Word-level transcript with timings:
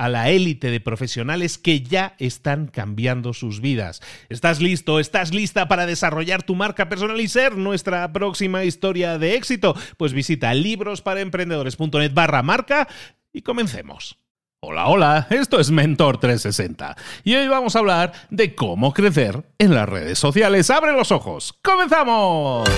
a 0.00 0.08
la 0.08 0.30
élite 0.30 0.70
de 0.70 0.80
profesionales 0.80 1.58
que 1.58 1.82
ya 1.82 2.14
están 2.18 2.68
cambiando 2.68 3.34
sus 3.34 3.60
vidas. 3.60 4.00
¿Estás 4.30 4.62
listo? 4.62 4.98
¿Estás 4.98 5.34
lista 5.34 5.68
para 5.68 5.84
desarrollar 5.84 6.42
tu 6.42 6.54
marca 6.54 6.88
personal 6.88 7.20
y 7.20 7.28
ser 7.28 7.58
nuestra 7.58 8.10
próxima 8.10 8.64
historia 8.64 9.18
de 9.18 9.34
éxito? 9.34 9.76
Pues 9.98 10.14
visita 10.14 10.54
librosparaemprendedores.net 10.54 12.14
barra 12.14 12.42
marca 12.42 12.88
y 13.30 13.42
comencemos. 13.42 14.16
Hola, 14.62 14.86
hola, 14.86 15.26
esto 15.28 15.60
es 15.60 15.70
Mentor 15.70 16.18
360 16.18 16.96
y 17.22 17.34
hoy 17.34 17.48
vamos 17.48 17.76
a 17.76 17.80
hablar 17.80 18.12
de 18.30 18.54
cómo 18.54 18.94
crecer 18.94 19.44
en 19.58 19.74
las 19.74 19.86
redes 19.86 20.18
sociales. 20.18 20.70
¡Abre 20.70 20.92
los 20.92 21.12
ojos! 21.12 21.58
¡Comenzamos! 21.62 22.70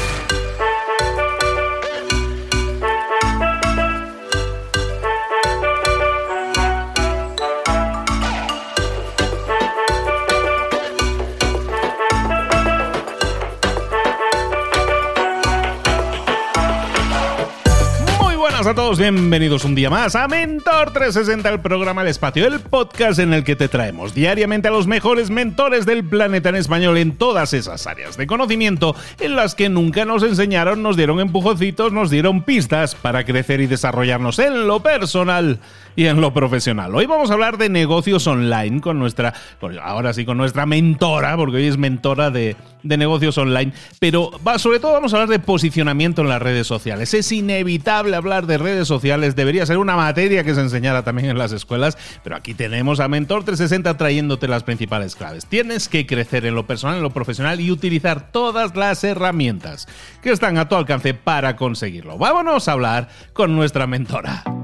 A 18.67 18.75
todos, 18.75 18.99
bienvenidos 18.99 19.65
un 19.65 19.75
día 19.75 19.91
más 19.91 20.15
a 20.15 20.29
Mentor 20.29 20.93
360, 20.93 21.49
el 21.49 21.61
programa 21.61 22.03
El 22.03 22.09
Espacio, 22.09 22.47
el 22.47 22.61
podcast 22.61 23.19
en 23.19 23.33
el 23.33 23.43
que 23.43 23.57
te 23.57 23.67
traemos 23.67 24.15
diariamente 24.15 24.69
a 24.69 24.71
los 24.71 24.87
mejores 24.87 25.31
mentores 25.31 25.85
del 25.85 26.05
planeta 26.05 26.51
en 26.51 26.55
español 26.55 26.97
en 26.99 27.17
todas 27.17 27.55
esas 27.55 27.89
áreas 27.89 28.17
de 28.17 28.29
conocimiento 28.29 28.95
en 29.19 29.35
las 29.35 29.57
que 29.57 29.69
nunca 29.69 30.05
nos 30.05 30.23
enseñaron, 30.23 30.81
nos 30.81 30.97
dieron 30.97 31.19
empujoncitos, 31.19 31.93
nos 31.93 32.09
dieron 32.09 32.43
pistas 32.43 32.95
para 32.95 33.25
crecer 33.25 33.61
y 33.61 33.67
desarrollarnos 33.67 34.39
en 34.39 34.69
lo 34.69 34.81
personal 34.81 35.59
y 35.97 36.07
en 36.07 36.21
lo 36.21 36.33
profesional. 36.33 36.95
Hoy 36.95 37.07
vamos 37.07 37.31
a 37.31 37.35
hablar 37.35 37.59
de 37.59 37.69
negocios 37.69 38.27
online 38.29 38.81
con 38.81 38.99
nuestra, 38.99 39.35
ahora 39.83 40.13
sí, 40.13 40.25
con 40.25 40.37
nuestra 40.37 40.67
mentora, 40.67 41.37
porque 41.37 41.57
hoy 41.57 41.67
es 41.67 41.79
mentora 41.79 42.31
de, 42.31 42.57
de 42.83 42.97
negocios 42.97 43.39
online, 43.39 43.73
pero 43.99 44.31
sobre 44.59 44.81
todo 44.81 44.93
vamos 44.93 45.13
a 45.13 45.17
hablar 45.17 45.29
de 45.29 45.39
posicionamiento 45.39 46.23
en 46.23 46.29
las 46.29 46.43
redes 46.43 46.67
sociales. 46.67 47.15
Es 47.15 47.31
inevitable 47.33 48.17
hablar 48.17 48.47
de 48.47 48.59
redes 48.59 48.89
sociales, 48.89 49.37
debería 49.37 49.67
ser 49.67 49.79
una 49.79 49.97
materia 49.97 50.45
que 50.45 50.55
se 50.55 50.61
enseñara 50.61 51.03
también 51.03 51.31
en 51.31 51.39
las 51.39 51.53
escuelas, 51.53 51.97
pero 52.23 52.37
aquí 52.37 52.55
tenemos 52.55 53.01
a 53.01 53.09
Mentor 53.09 53.45
360 53.45 53.97
trayéndote 53.97 54.49
las 54.49 54.63
principales 54.63 55.17
claves. 55.17 55.47
Tienes 55.47 55.89
que 55.89 56.07
crecer 56.07 56.47
en 56.47 56.55
lo 56.55 56.67
personal, 56.67 56.97
en 56.97 57.03
lo 57.03 57.11
profesional 57.11 57.61
y 57.61 57.71
utilizar 57.71 58.31
todas 58.33 58.75
las 58.77 59.05
herramientas 59.05 59.89
que 60.23 60.31
están 60.31 60.59
a 60.59 60.69
tu 60.69 60.75
alcance 60.75 61.15
para 61.15 61.57
conseguirlo. 61.57 62.19
Vámonos 62.19 62.69
a 62.69 62.73
hablar 62.73 63.09
con 63.33 63.55
nuestra 63.55 63.87
mentora. 63.87 64.62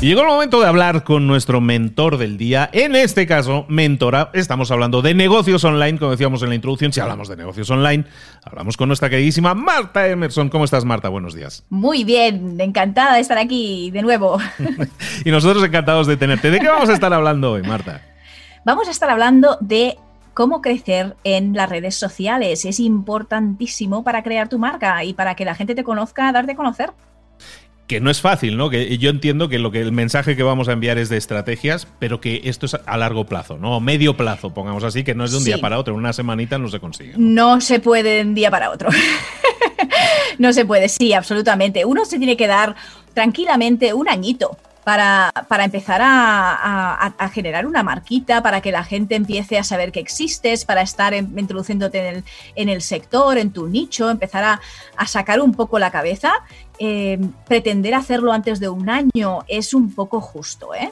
Y 0.00 0.06
llegó 0.06 0.20
el 0.20 0.28
momento 0.28 0.60
de 0.60 0.68
hablar 0.68 1.02
con 1.02 1.26
nuestro 1.26 1.60
mentor 1.60 2.18
del 2.18 2.38
día. 2.38 2.70
En 2.72 2.94
este 2.94 3.26
caso, 3.26 3.66
mentora, 3.68 4.30
estamos 4.32 4.70
hablando 4.70 5.02
de 5.02 5.12
negocios 5.12 5.64
online, 5.64 5.98
como 5.98 6.12
decíamos 6.12 6.40
en 6.44 6.50
la 6.50 6.54
introducción. 6.54 6.92
Si 6.92 7.00
hablamos 7.00 7.28
de 7.28 7.36
negocios 7.36 7.68
online, 7.68 8.04
hablamos 8.44 8.76
con 8.76 8.86
nuestra 8.86 9.10
queridísima 9.10 9.54
Marta 9.54 10.06
Emerson. 10.06 10.50
¿Cómo 10.50 10.64
estás, 10.64 10.84
Marta? 10.84 11.08
Buenos 11.08 11.34
días. 11.34 11.64
Muy 11.68 12.04
bien, 12.04 12.60
encantada 12.60 13.14
de 13.14 13.20
estar 13.20 13.38
aquí 13.38 13.90
de 13.90 14.02
nuevo. 14.02 14.38
y 15.24 15.32
nosotros 15.32 15.64
encantados 15.64 16.06
de 16.06 16.16
tenerte. 16.16 16.52
¿De 16.52 16.60
qué 16.60 16.68
vamos 16.68 16.90
a 16.90 16.92
estar 16.92 17.12
hablando 17.12 17.50
hoy, 17.50 17.62
Marta? 17.62 18.00
Vamos 18.64 18.86
a 18.86 18.92
estar 18.92 19.10
hablando 19.10 19.58
de 19.60 19.96
cómo 20.32 20.62
crecer 20.62 21.16
en 21.24 21.54
las 21.54 21.68
redes 21.68 21.96
sociales. 21.96 22.64
Es 22.64 22.78
importantísimo 22.78 24.04
para 24.04 24.22
crear 24.22 24.48
tu 24.48 24.60
marca 24.60 25.02
y 25.02 25.14
para 25.14 25.34
que 25.34 25.44
la 25.44 25.56
gente 25.56 25.74
te 25.74 25.82
conozca, 25.82 26.30
darte 26.30 26.52
a 26.52 26.56
conocer 26.56 26.92
que 27.88 28.00
no 28.00 28.10
es 28.10 28.20
fácil, 28.20 28.58
¿no? 28.58 28.68
Que 28.68 28.98
yo 28.98 29.08
entiendo 29.08 29.48
que 29.48 29.58
lo 29.58 29.70
que 29.70 29.80
el 29.80 29.92
mensaje 29.92 30.36
que 30.36 30.42
vamos 30.42 30.68
a 30.68 30.72
enviar 30.72 30.98
es 30.98 31.08
de 31.08 31.16
estrategias, 31.16 31.88
pero 31.98 32.20
que 32.20 32.42
esto 32.44 32.66
es 32.66 32.76
a 32.84 32.96
largo 32.98 33.24
plazo, 33.24 33.56
¿no? 33.56 33.80
Medio 33.80 34.14
plazo, 34.16 34.52
pongamos 34.52 34.84
así, 34.84 35.04
que 35.04 35.14
no 35.14 35.24
es 35.24 35.32
de 35.32 35.38
un 35.38 35.44
día 35.44 35.58
para 35.58 35.78
otro, 35.78 35.94
en 35.94 36.00
una 36.00 36.12
semanita 36.12 36.58
no 36.58 36.68
se 36.68 36.80
consigue. 36.80 37.14
No 37.16 37.62
se 37.62 37.80
puede 37.80 38.16
de 38.16 38.22
un 38.22 38.34
día 38.34 38.50
para 38.50 38.70
otro. 38.70 38.90
no 40.38 40.52
se 40.52 40.66
puede, 40.66 40.90
sí, 40.90 41.14
absolutamente. 41.14 41.86
Uno 41.86 42.04
se 42.04 42.18
tiene 42.18 42.36
que 42.36 42.46
dar 42.46 42.76
tranquilamente 43.14 43.94
un 43.94 44.06
añito 44.08 44.58
para, 44.88 45.30
para 45.48 45.64
empezar 45.64 46.00
a, 46.02 47.30
generar 47.34 47.66
una 47.66 47.82
marquita, 47.82 48.42
para 48.42 48.62
que 48.62 48.72
la 48.72 48.84
gente 48.84 49.16
empiece 49.16 49.58
a 49.58 49.62
saber 49.62 49.92
que 49.92 50.00
existes, 50.00 50.64
para 50.64 50.80
estar 50.80 51.12
introduciéndote 51.12 51.98
en 51.98 52.06
el, 52.06 52.24
en 52.54 52.68
el, 52.70 52.80
sector, 52.80 53.36
en 53.36 53.52
tu 53.52 53.68
nicho, 53.68 54.08
empezar 54.08 54.44
a, 54.44 55.06
sacar 55.06 55.42
un 55.42 55.52
poco 55.52 55.78
la 55.78 55.90
cabeza. 55.90 56.32
Eh, 56.78 57.18
pretender 57.46 57.94
hacerlo 57.94 58.32
antes 58.32 58.60
de 58.60 58.68
un 58.68 58.88
año 58.88 59.40
es 59.48 59.74
un 59.74 59.94
poco 59.94 60.20
justo, 60.20 60.74
¿eh? 60.74 60.90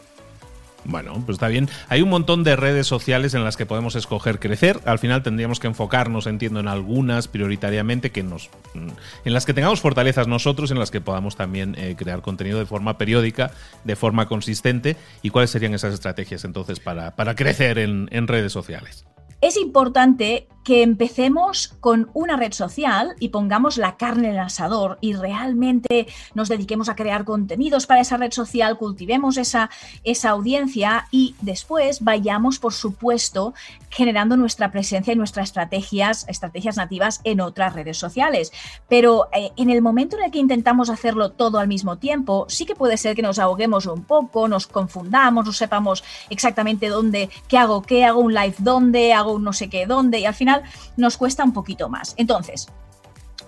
Bueno, 0.89 1.21
pues 1.25 1.37
está 1.37 1.49
bien. 1.49 1.69
Hay 1.89 2.01
un 2.03 2.09
montón 2.09 2.45
de 2.45 2.55
redes 2.55 2.87
sociales 2.87 3.35
en 3.35 3.43
las 3.43 3.57
que 3.57 3.67
podemos 3.67 3.97
escoger 3.97 4.39
crecer. 4.39 4.81
Al 4.85 4.99
final 4.99 5.23
tendríamos 5.23 5.59
que 5.59 5.67
enfocarnos, 5.67 6.27
entiendo, 6.27 6.61
en 6.61 6.69
algunas 6.69 7.27
prioritariamente 7.27 8.11
que 8.11 8.23
nos, 8.23 8.51
en 8.75 9.33
las 9.33 9.47
que 9.47 9.55
tengamos 9.55 9.81
fortalezas 9.81 10.29
nosotros, 10.29 10.71
en 10.71 10.79
las 10.79 10.91
que 10.91 11.01
podamos 11.01 11.35
también 11.35 11.75
eh, 11.77 11.97
crear 11.99 12.23
contenido 12.23 12.59
de 12.59 12.67
forma 12.67 12.99
periódica, 12.99 13.51
de 13.85 13.97
forma 13.97 14.29
consistente. 14.29 14.97
¿Y 15.23 15.31
cuáles 15.31 15.51
serían 15.51 15.75
esas 15.75 15.93
estrategias 15.93 16.45
entonces 16.45 16.79
para, 16.79 17.17
para 17.17 17.35
crecer 17.35 17.79
en, 17.79 18.09
en 18.13 18.29
redes 18.29 18.53
sociales? 18.53 19.05
Es 19.41 19.57
importante 19.57 20.49
que 20.67 20.83
empecemos 20.83 21.77
con 21.79 22.11
una 22.13 22.37
red 22.37 22.53
social 22.53 23.15
y 23.21 23.29
pongamos 23.29 23.77
la 23.79 23.97
carne 23.97 24.31
en 24.31 24.35
el 24.35 24.41
asador 24.41 24.99
y 25.01 25.13
realmente 25.13 26.09
nos 26.35 26.49
dediquemos 26.49 26.89
a 26.89 26.97
crear 26.97 27.25
contenidos 27.25 27.87
para 27.87 28.01
esa 28.01 28.17
red 28.17 28.33
social, 28.33 28.77
cultivemos 28.77 29.37
esa, 29.37 29.71
esa 30.03 30.31
audiencia 30.31 31.07
y 31.13 31.37
después 31.41 32.03
vayamos, 32.03 32.59
por 32.59 32.73
supuesto, 32.73 33.55
generando 33.91 34.37
nuestra 34.37 34.73
presencia 34.73 35.13
y 35.13 35.17
nuestras 35.17 35.51
estrategias, 35.51 36.27
estrategias 36.29 36.77
nativas 36.77 37.21
en 37.23 37.41
otras 37.41 37.73
redes 37.73 37.97
sociales. 37.97 38.51
Pero 38.89 39.29
eh, 39.33 39.53
en 39.57 39.71
el 39.71 39.83
momento 39.83 40.19
en 40.19 40.25
el 40.25 40.31
que 40.33 40.41
intentamos 40.41 40.91
hacerlo 40.91 41.31
todo 41.31 41.61
al 41.61 41.69
mismo 41.69 41.99
tiempo, 41.99 42.47
sí 42.49 42.67
que 42.67 42.75
puede 42.75 42.97
ser 42.97 43.15
que 43.15 43.23
nos 43.23 43.39
ahoguemos 43.39 43.87
un 43.87 44.03
poco, 44.03 44.49
nos 44.49 44.67
confundamos, 44.67 45.47
no 45.47 45.53
sepamos 45.53 46.03
exactamente 46.29 46.89
dónde, 46.89 47.31
qué 47.47 47.57
hago, 47.57 47.83
qué 47.83 48.05
hago 48.05 48.19
un 48.19 48.35
live 48.35 48.57
dónde, 48.59 49.13
hago 49.13 49.36
no 49.39 49.53
sé 49.53 49.69
qué 49.69 49.87
dónde 49.87 50.19
y 50.19 50.25
al 50.25 50.35
final 50.35 50.63
nos 50.97 51.17
cuesta 51.17 51.45
un 51.45 51.53
poquito 51.53 51.89
más. 51.89 52.15
Entonces, 52.17 52.69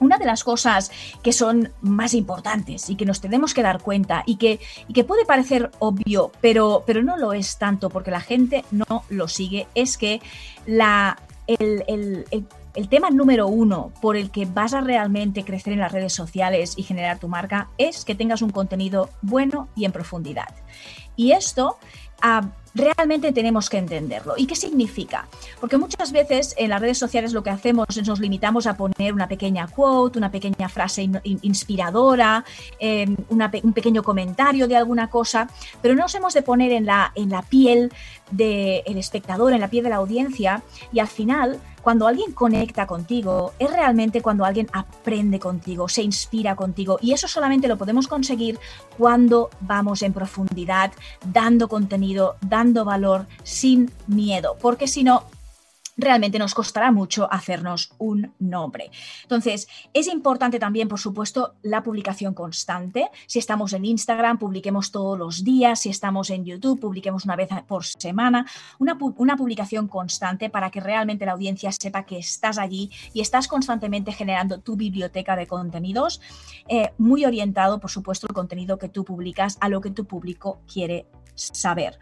una 0.00 0.18
de 0.18 0.26
las 0.26 0.44
cosas 0.44 0.90
que 1.22 1.32
son 1.32 1.72
más 1.80 2.14
importantes 2.14 2.88
y 2.90 2.96
que 2.96 3.04
nos 3.04 3.20
tenemos 3.20 3.54
que 3.54 3.62
dar 3.62 3.80
cuenta 3.80 4.22
y 4.26 4.36
que, 4.36 4.60
que 4.92 5.04
puede 5.04 5.24
parecer 5.24 5.70
obvio, 5.78 6.32
pero, 6.40 6.84
pero 6.86 7.02
no 7.02 7.16
lo 7.16 7.32
es 7.32 7.58
tanto 7.58 7.90
porque 7.90 8.10
la 8.10 8.20
gente 8.20 8.64
no 8.70 9.04
lo 9.08 9.28
sigue, 9.28 9.66
es 9.74 9.98
que 9.98 10.20
la, 10.66 11.18
el, 11.46 12.26
el 12.74 12.88
tema 12.88 13.10
número 13.10 13.48
uno 13.48 13.92
por 14.00 14.16
el 14.16 14.30
que 14.30 14.46
vas 14.46 14.72
a 14.72 14.80
realmente 14.80 15.44
crecer 15.44 15.72
en 15.72 15.80
las 15.80 15.90
redes 15.90 16.12
sociales 16.12 16.74
y 16.76 16.84
generar 16.84 17.18
tu 17.18 17.26
marca 17.26 17.68
es 17.76 18.04
que 18.04 18.14
tengas 18.14 18.40
un 18.40 18.50
contenido 18.50 19.10
bueno 19.20 19.68
y 19.74 19.84
en 19.84 19.90
profundidad. 19.90 20.54
Y 21.18 21.32
esto 21.32 21.76
ah, 22.22 22.48
realmente 22.74 23.32
tenemos 23.32 23.68
que 23.68 23.76
entenderlo. 23.76 24.34
¿Y 24.36 24.46
qué 24.46 24.54
significa? 24.54 25.26
Porque 25.60 25.76
muchas 25.76 26.12
veces 26.12 26.54
en 26.56 26.70
las 26.70 26.80
redes 26.80 26.96
sociales 26.96 27.32
lo 27.32 27.42
que 27.42 27.50
hacemos 27.50 27.86
es 27.96 28.06
nos 28.06 28.20
limitamos 28.20 28.68
a 28.68 28.76
poner 28.76 29.12
una 29.12 29.26
pequeña 29.26 29.66
quote, 29.66 30.16
una 30.16 30.30
pequeña 30.30 30.68
frase 30.68 31.10
inspiradora, 31.24 32.44
em, 32.78 33.16
un 33.62 33.72
pequeño 33.72 34.02
comentario 34.02 34.68
de 34.68 34.76
alguna 34.76 35.10
cosa, 35.10 35.48
pero 35.82 35.94
no 35.94 36.02
nos 36.02 36.14
hemos 36.14 36.34
de 36.34 36.42
poner 36.42 36.70
en 36.70 36.86
la, 36.86 37.12
en 37.16 37.30
la 37.30 37.42
piel 37.42 37.92
del 38.30 38.96
espectador, 38.96 39.52
en 39.52 39.60
la 39.60 39.68
piel 39.68 39.84
de 39.84 39.90
la 39.90 39.96
audiencia 39.96 40.62
y 40.92 41.00
al 41.00 41.08
final 41.08 41.60
cuando 41.82 42.06
alguien 42.06 42.32
conecta 42.32 42.86
contigo, 42.86 43.54
es 43.58 43.72
realmente 43.72 44.20
cuando 44.20 44.44
alguien 44.44 44.68
aprende 44.74 45.38
contigo, 45.38 45.88
se 45.88 46.02
inspira 46.02 46.54
contigo. 46.54 46.98
Y 47.00 47.12
eso 47.12 47.26
solamente 47.28 47.66
lo 47.66 47.78
podemos 47.78 48.06
conseguir 48.08 48.58
cuando 48.98 49.48
vamos 49.60 50.02
en 50.02 50.12
profundidad, 50.12 50.92
dando 51.24 51.68
contenido, 51.68 52.36
dando 52.40 52.84
valor, 52.84 53.26
sin 53.42 53.90
miedo. 54.06 54.56
Porque 54.60 54.88
si 54.88 55.04
no, 55.04 55.24
realmente 55.98 56.38
nos 56.38 56.54
costará 56.54 56.92
mucho 56.92 57.30
hacernos 57.30 57.92
un 57.98 58.32
nombre. 58.38 58.90
Entonces, 59.22 59.68
es 59.92 60.06
importante 60.06 60.58
también, 60.58 60.88
por 60.88 61.00
supuesto, 61.00 61.56
la 61.62 61.82
publicación 61.82 62.32
constante. 62.32 63.10
Si 63.26 63.40
estamos 63.40 63.72
en 63.72 63.84
Instagram, 63.84 64.38
publiquemos 64.38 64.92
todos 64.92 65.18
los 65.18 65.44
días. 65.44 65.80
Si 65.80 65.90
estamos 65.90 66.30
en 66.30 66.44
YouTube, 66.44 66.80
publiquemos 66.80 67.24
una 67.24 67.36
vez 67.36 67.48
por 67.66 67.84
semana. 67.84 68.46
Una, 68.78 68.96
publicación 69.36 69.88
constante 69.88 70.48
para 70.50 70.70
que 70.70 70.80
realmente 70.80 71.26
la 71.26 71.32
audiencia 71.32 71.72
sepa 71.72 72.04
que 72.04 72.18
estás 72.18 72.58
allí 72.58 72.90
y 73.12 73.20
estás 73.20 73.48
constantemente 73.48 74.12
generando 74.12 74.60
tu 74.60 74.76
biblioteca 74.76 75.34
de 75.34 75.46
contenidos, 75.46 76.20
eh, 76.68 76.92
muy 76.98 77.24
orientado, 77.24 77.80
por 77.80 77.90
supuesto, 77.90 78.26
el 78.28 78.34
contenido 78.34 78.78
que 78.78 78.88
tú 78.88 79.04
publicas 79.04 79.58
a 79.60 79.68
lo 79.68 79.80
que 79.80 79.90
tu 79.90 80.06
público 80.06 80.60
quiere 80.72 81.06
saber. 81.34 81.98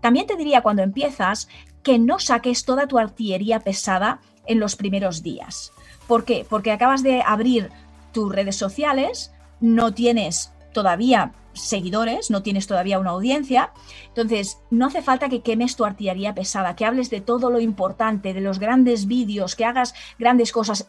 También 0.00 0.26
te 0.26 0.36
diría 0.36 0.62
cuando 0.62 0.82
empiezas 0.82 1.48
que 1.82 1.98
no 1.98 2.18
saques 2.18 2.64
toda 2.64 2.88
tu 2.88 2.98
artillería 2.98 3.60
pesada 3.60 4.20
en 4.46 4.60
los 4.60 4.76
primeros 4.76 5.22
días. 5.22 5.72
¿Por 6.06 6.24
qué? 6.24 6.46
Porque 6.48 6.72
acabas 6.72 7.02
de 7.02 7.22
abrir 7.24 7.70
tus 8.12 8.32
redes 8.32 8.56
sociales, 8.56 9.32
no 9.60 9.92
tienes 9.92 10.52
todavía 10.72 11.32
seguidores, 11.52 12.30
no 12.30 12.42
tienes 12.42 12.66
todavía 12.66 12.98
una 12.98 13.10
audiencia. 13.10 13.72
Entonces, 14.08 14.58
no 14.70 14.86
hace 14.86 15.02
falta 15.02 15.28
que 15.28 15.42
quemes 15.42 15.76
tu 15.76 15.84
artillería 15.84 16.34
pesada, 16.34 16.76
que 16.76 16.84
hables 16.84 17.10
de 17.10 17.20
todo 17.20 17.50
lo 17.50 17.60
importante, 17.60 18.32
de 18.32 18.40
los 18.40 18.58
grandes 18.58 19.06
vídeos, 19.06 19.56
que 19.56 19.64
hagas 19.64 19.94
grandes 20.18 20.52
cosas. 20.52 20.86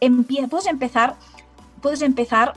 puedes 0.48 0.66
empezar, 0.66 1.16
puedes 1.82 2.02
empezar 2.02 2.54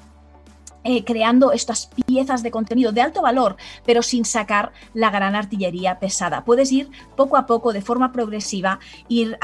eh, 0.83 1.03
creando 1.03 1.51
estas 1.51 1.89
piezas 2.05 2.43
de 2.43 2.51
contenido 2.51 2.91
de 2.91 3.01
alto 3.01 3.21
valor, 3.21 3.55
pero 3.85 4.01
sin 4.01 4.25
sacar 4.25 4.71
la 4.93 5.09
gran 5.09 5.35
artillería 5.35 5.99
pesada. 5.99 6.43
Puedes 6.43 6.71
ir 6.71 6.89
poco 7.15 7.37
a 7.37 7.45
poco, 7.45 7.73
de 7.73 7.81
forma 7.81 8.11
progresiva, 8.11 8.79
ir 9.07 9.37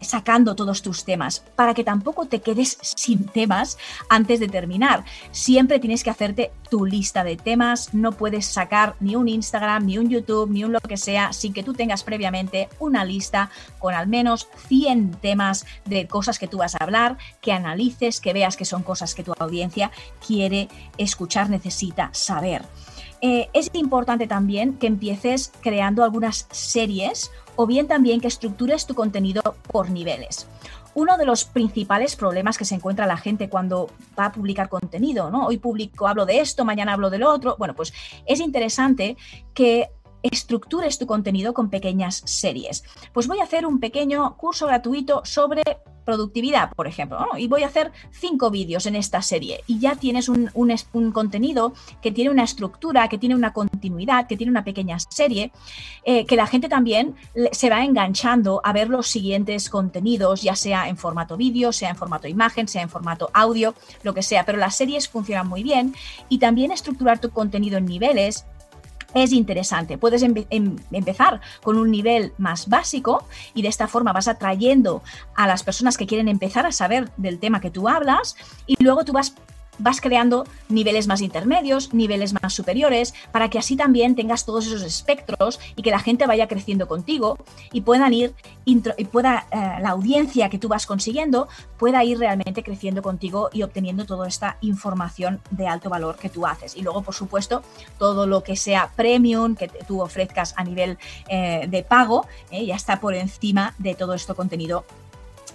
sacando 0.00 0.54
todos 0.54 0.82
tus 0.82 1.04
temas, 1.04 1.44
para 1.56 1.74
que 1.74 1.84
tampoco 1.84 2.26
te 2.26 2.40
quedes 2.40 2.78
sin 2.80 3.26
temas 3.26 3.78
antes 4.08 4.40
de 4.40 4.48
terminar. 4.48 5.04
Siempre 5.30 5.78
tienes 5.78 6.02
que 6.02 6.10
hacerte 6.10 6.52
tu 6.70 6.84
lista 6.84 7.24
de 7.24 7.36
temas, 7.36 7.92
no 7.92 8.12
puedes 8.12 8.46
sacar 8.46 8.96
ni 9.00 9.14
un 9.16 9.28
Instagram, 9.28 9.86
ni 9.86 9.98
un 9.98 10.08
YouTube, 10.08 10.50
ni 10.50 10.64
un 10.64 10.72
lo 10.72 10.80
que 10.80 10.96
sea, 10.96 11.32
sin 11.32 11.52
que 11.52 11.62
tú 11.62 11.74
tengas 11.74 12.02
previamente 12.02 12.68
una 12.78 13.04
lista 13.04 13.50
con 13.78 13.94
al 13.94 14.06
menos 14.06 14.48
100 14.68 15.12
temas 15.20 15.66
de 15.84 16.06
cosas 16.06 16.38
que 16.38 16.48
tú 16.48 16.58
vas 16.58 16.74
a 16.74 16.82
hablar, 16.82 17.18
que 17.40 17.52
analices, 17.52 18.20
que 18.20 18.32
veas 18.32 18.56
que 18.56 18.64
son 18.64 18.82
cosas 18.82 19.14
que 19.14 19.22
tu 19.22 19.32
audiencia 19.38 19.90
quiere 20.26 20.68
escuchar, 20.98 21.50
necesita 21.50 22.10
saber. 22.12 22.62
Eh, 23.20 23.48
es 23.52 23.70
importante 23.72 24.26
también 24.26 24.74
que 24.78 24.88
empieces 24.88 25.52
creando 25.60 26.02
algunas 26.02 26.48
series 26.50 27.30
o 27.54 27.66
bien 27.66 27.86
también 27.86 28.20
que 28.20 28.26
estructures 28.26 28.86
tu 28.86 28.94
contenido 28.94 29.42
por 29.70 29.90
niveles. 29.90 30.48
Uno 30.94 31.16
de 31.16 31.24
los 31.24 31.44
principales 31.44 32.16
problemas 32.16 32.58
que 32.58 32.64
se 32.64 32.74
encuentra 32.74 33.06
la 33.06 33.16
gente 33.16 33.48
cuando 33.48 33.88
va 34.18 34.26
a 34.26 34.32
publicar 34.32 34.68
contenido, 34.68 35.30
¿no? 35.30 35.46
Hoy 35.46 35.58
publico, 35.58 36.06
hablo 36.06 36.26
de 36.26 36.40
esto, 36.40 36.64
mañana 36.64 36.92
hablo 36.94 37.10
del 37.10 37.22
otro. 37.22 37.56
Bueno, 37.58 37.74
pues 37.74 37.94
es 38.26 38.40
interesante 38.40 39.16
que 39.54 39.90
estructures 40.22 40.98
tu 40.98 41.06
contenido 41.06 41.54
con 41.54 41.70
pequeñas 41.70 42.22
series. 42.26 42.84
Pues 43.12 43.26
voy 43.26 43.40
a 43.40 43.44
hacer 43.44 43.66
un 43.66 43.80
pequeño 43.80 44.36
curso 44.36 44.66
gratuito 44.66 45.22
sobre 45.24 45.62
productividad, 46.04 46.70
por 46.74 46.86
ejemplo, 46.86 47.18
y 47.36 47.48
voy 47.48 47.62
a 47.62 47.66
hacer 47.66 47.92
cinco 48.10 48.50
vídeos 48.50 48.86
en 48.86 48.96
esta 48.96 49.22
serie. 49.22 49.62
Y 49.66 49.78
ya 49.78 49.96
tienes 49.96 50.28
un, 50.28 50.50
contenido 51.12 51.72
que 52.00 52.10
tiene 52.10 52.30
una 52.30 52.44
estructura, 52.44 53.08
que 53.08 53.18
tiene 53.18 53.34
una 53.34 53.52
continuidad, 53.52 54.26
que 54.26 54.36
tiene 54.36 54.50
una 54.50 54.64
pequeña 54.64 54.98
serie, 54.98 55.52
eh, 56.04 56.24
que 56.26 56.36
la 56.36 56.46
gente 56.46 56.68
también 56.68 57.14
se 57.52 57.70
va 57.70 57.84
enganchando 57.84 58.60
a 58.64 58.72
ver 58.72 58.88
los 58.88 59.06
siguientes 59.06 59.68
contenidos, 59.68 60.42
ya 60.42 60.56
sea 60.56 60.88
en 60.88 60.96
formato 60.96 61.36
vídeo, 61.36 61.72
sea 61.72 61.90
en 61.90 61.96
formato 61.96 62.28
imagen, 62.28 62.68
sea 62.68 62.82
en 62.82 62.88
formato 62.88 63.30
audio, 63.32 63.74
lo 64.02 64.14
que 64.14 64.22
sea, 64.22 64.44
pero 64.44 64.58
las 64.58 64.76
series 64.76 65.08
funcionan 65.08 65.48
muy 65.48 65.62
bien 65.62 65.94
y 66.28 66.38
también 66.38 66.72
estructurar 66.72 67.20
tu 67.20 67.30
contenido 67.30 67.78
en 67.78 67.86
niveles 67.86 68.46
es 69.14 69.32
interesante. 69.32 69.98
Puedes 69.98 70.22
em, 70.22 70.76
empezar 70.90 71.40
con 71.62 71.78
un 71.78 71.90
nivel 71.90 72.32
más 72.38 72.68
básico 72.68 73.24
y 73.54 73.62
de 73.62 73.68
esta 73.68 73.88
forma 73.88 74.12
vas 74.12 74.28
atrayendo 74.28 75.02
a 75.34 75.46
las 75.46 75.62
personas 75.62 75.96
que 75.96 76.06
quieren 76.06 76.28
empezar 76.28 76.66
a 76.66 76.72
saber 76.72 77.10
del 77.16 77.38
tema 77.38 77.60
que 77.60 77.70
tú 77.70 77.88
hablas 77.88 78.36
y 78.66 78.82
luego 78.82 79.04
tú 79.04 79.12
vas 79.12 79.34
vas 79.78 80.00
creando 80.00 80.46
niveles 80.68 81.06
más 81.06 81.20
intermedios, 81.20 81.92
niveles 81.94 82.34
más 82.40 82.52
superiores, 82.52 83.14
para 83.30 83.50
que 83.50 83.58
así 83.58 83.76
también 83.76 84.14
tengas 84.14 84.44
todos 84.44 84.66
esos 84.66 84.82
espectros 84.82 85.60
y 85.76 85.82
que 85.82 85.90
la 85.90 85.98
gente 85.98 86.26
vaya 86.26 86.48
creciendo 86.48 86.88
contigo 86.88 87.38
y 87.72 87.82
puedan 87.82 88.12
ir, 88.12 88.34
y 88.64 88.76
pueda 89.06 89.46
eh, 89.50 89.80
la 89.80 89.90
audiencia 89.90 90.48
que 90.48 90.58
tú 90.58 90.68
vas 90.68 90.86
consiguiendo 90.86 91.48
pueda 91.78 92.04
ir 92.04 92.18
realmente 92.18 92.62
creciendo 92.62 93.02
contigo 93.02 93.50
y 93.52 93.62
obteniendo 93.62 94.04
toda 94.04 94.28
esta 94.28 94.56
información 94.60 95.40
de 95.50 95.66
alto 95.66 95.90
valor 95.90 96.16
que 96.16 96.28
tú 96.28 96.46
haces. 96.46 96.76
Y 96.76 96.82
luego, 96.82 97.02
por 97.02 97.14
supuesto, 97.14 97.62
todo 97.98 98.26
lo 98.26 98.42
que 98.42 98.56
sea 98.56 98.90
premium 98.94 99.56
que 99.56 99.68
tú 99.68 100.00
ofrezcas 100.00 100.54
a 100.56 100.64
nivel 100.64 100.98
eh, 101.28 101.66
de 101.68 101.82
pago, 101.82 102.26
eh, 102.50 102.64
ya 102.64 102.76
está 102.76 103.00
por 103.00 103.14
encima 103.14 103.74
de 103.78 103.94
todo 103.94 104.14
este 104.14 104.34
contenido 104.34 104.84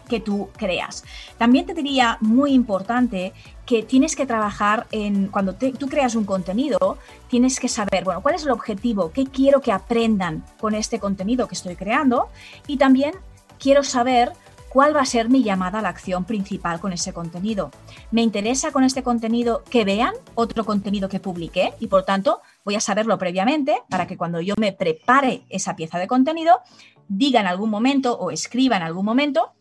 que 0.07 0.19
tú 0.19 0.49
creas. 0.57 1.03
También 1.37 1.65
te 1.65 1.73
diría 1.73 2.17
muy 2.21 2.53
importante 2.53 3.33
que 3.65 3.83
tienes 3.83 4.15
que 4.15 4.25
trabajar 4.25 4.87
en, 4.91 5.27
cuando 5.27 5.53
tú 5.53 5.87
creas 5.87 6.15
un 6.15 6.25
contenido, 6.25 6.97
tienes 7.29 7.59
que 7.59 7.67
saber, 7.67 8.03
bueno, 8.03 8.21
cuál 8.21 8.35
es 8.35 8.43
el 8.43 8.51
objetivo, 8.51 9.11
qué 9.11 9.25
quiero 9.25 9.61
que 9.61 9.71
aprendan 9.71 10.45
con 10.59 10.73
este 10.73 10.99
contenido 10.99 11.47
que 11.47 11.55
estoy 11.55 11.75
creando 11.75 12.29
y 12.65 12.77
también 12.77 13.13
quiero 13.59 13.83
saber 13.83 14.31
cuál 14.69 14.95
va 14.95 15.01
a 15.01 15.05
ser 15.05 15.29
mi 15.29 15.43
llamada 15.43 15.79
a 15.79 15.81
la 15.81 15.89
acción 15.89 16.23
principal 16.25 16.79
con 16.79 16.93
ese 16.93 17.13
contenido. 17.13 17.71
Me 18.11 18.21
interesa 18.21 18.71
con 18.71 18.83
este 18.83 19.03
contenido 19.03 19.63
que 19.69 19.85
vean 19.85 20.13
otro 20.35 20.65
contenido 20.65 21.09
que 21.09 21.19
publiqué 21.19 21.73
y 21.79 21.87
por 21.87 22.03
tanto 22.03 22.41
voy 22.63 22.75
a 22.75 22.79
saberlo 22.79 23.17
previamente 23.17 23.77
para 23.89 24.07
que 24.07 24.17
cuando 24.17 24.41
yo 24.41 24.53
me 24.57 24.73
prepare 24.73 25.43
esa 25.49 25.75
pieza 25.75 25.99
de 25.99 26.07
contenido, 26.07 26.59
diga 27.07 27.39
en 27.39 27.47
algún 27.47 27.69
momento 27.69 28.17
o 28.17 28.31
escriba 28.31 28.77
en 28.77 28.83
algún 28.83 29.05
momento 29.05 29.53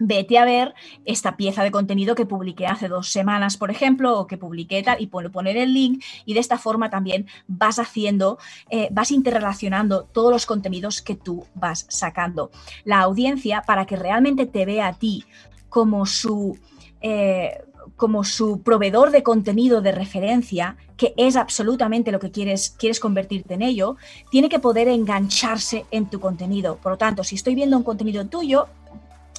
vete 0.00 0.38
a 0.38 0.44
ver 0.44 0.74
esta 1.04 1.36
pieza 1.36 1.62
de 1.62 1.70
contenido 1.70 2.16
que 2.16 2.26
publiqué 2.26 2.66
hace 2.66 2.88
dos 2.88 3.12
semanas, 3.12 3.56
por 3.56 3.70
ejemplo, 3.70 4.18
o 4.18 4.26
que 4.26 4.38
publiqué 4.38 4.82
tal, 4.82 5.00
y 5.00 5.06
poner 5.06 5.56
el 5.56 5.72
link 5.72 6.02
y 6.24 6.34
de 6.34 6.40
esta 6.40 6.58
forma 6.58 6.90
también 6.90 7.26
vas 7.46 7.78
haciendo, 7.78 8.38
eh, 8.70 8.88
vas 8.90 9.12
interrelacionando 9.12 10.04
todos 10.04 10.32
los 10.32 10.46
contenidos 10.46 11.02
que 11.02 11.14
tú 11.14 11.44
vas 11.54 11.86
sacando. 11.88 12.50
La 12.84 13.00
audiencia, 13.00 13.62
para 13.66 13.84
que 13.84 13.96
realmente 13.96 14.46
te 14.46 14.64
vea 14.64 14.88
a 14.88 14.94
ti 14.94 15.24
como 15.68 16.06
su... 16.06 16.58
Eh, 17.00 17.62
como 17.96 18.24
su 18.24 18.62
proveedor 18.62 19.10
de 19.10 19.22
contenido 19.22 19.82
de 19.82 19.92
referencia, 19.92 20.76
que 20.96 21.12
es 21.16 21.36
absolutamente 21.36 22.12
lo 22.12 22.18
que 22.18 22.30
quieres, 22.30 22.70
quieres 22.70 23.00
convertirte 23.00 23.54
en 23.54 23.62
ello, 23.62 23.96
tiene 24.30 24.48
que 24.48 24.58
poder 24.58 24.88
engancharse 24.88 25.84
en 25.90 26.08
tu 26.08 26.20
contenido. 26.20 26.76
Por 26.76 26.92
lo 26.92 26.98
tanto, 26.98 27.24
si 27.24 27.34
estoy 27.34 27.54
viendo 27.54 27.76
un 27.76 27.82
contenido 27.82 28.26
tuyo, 28.26 28.68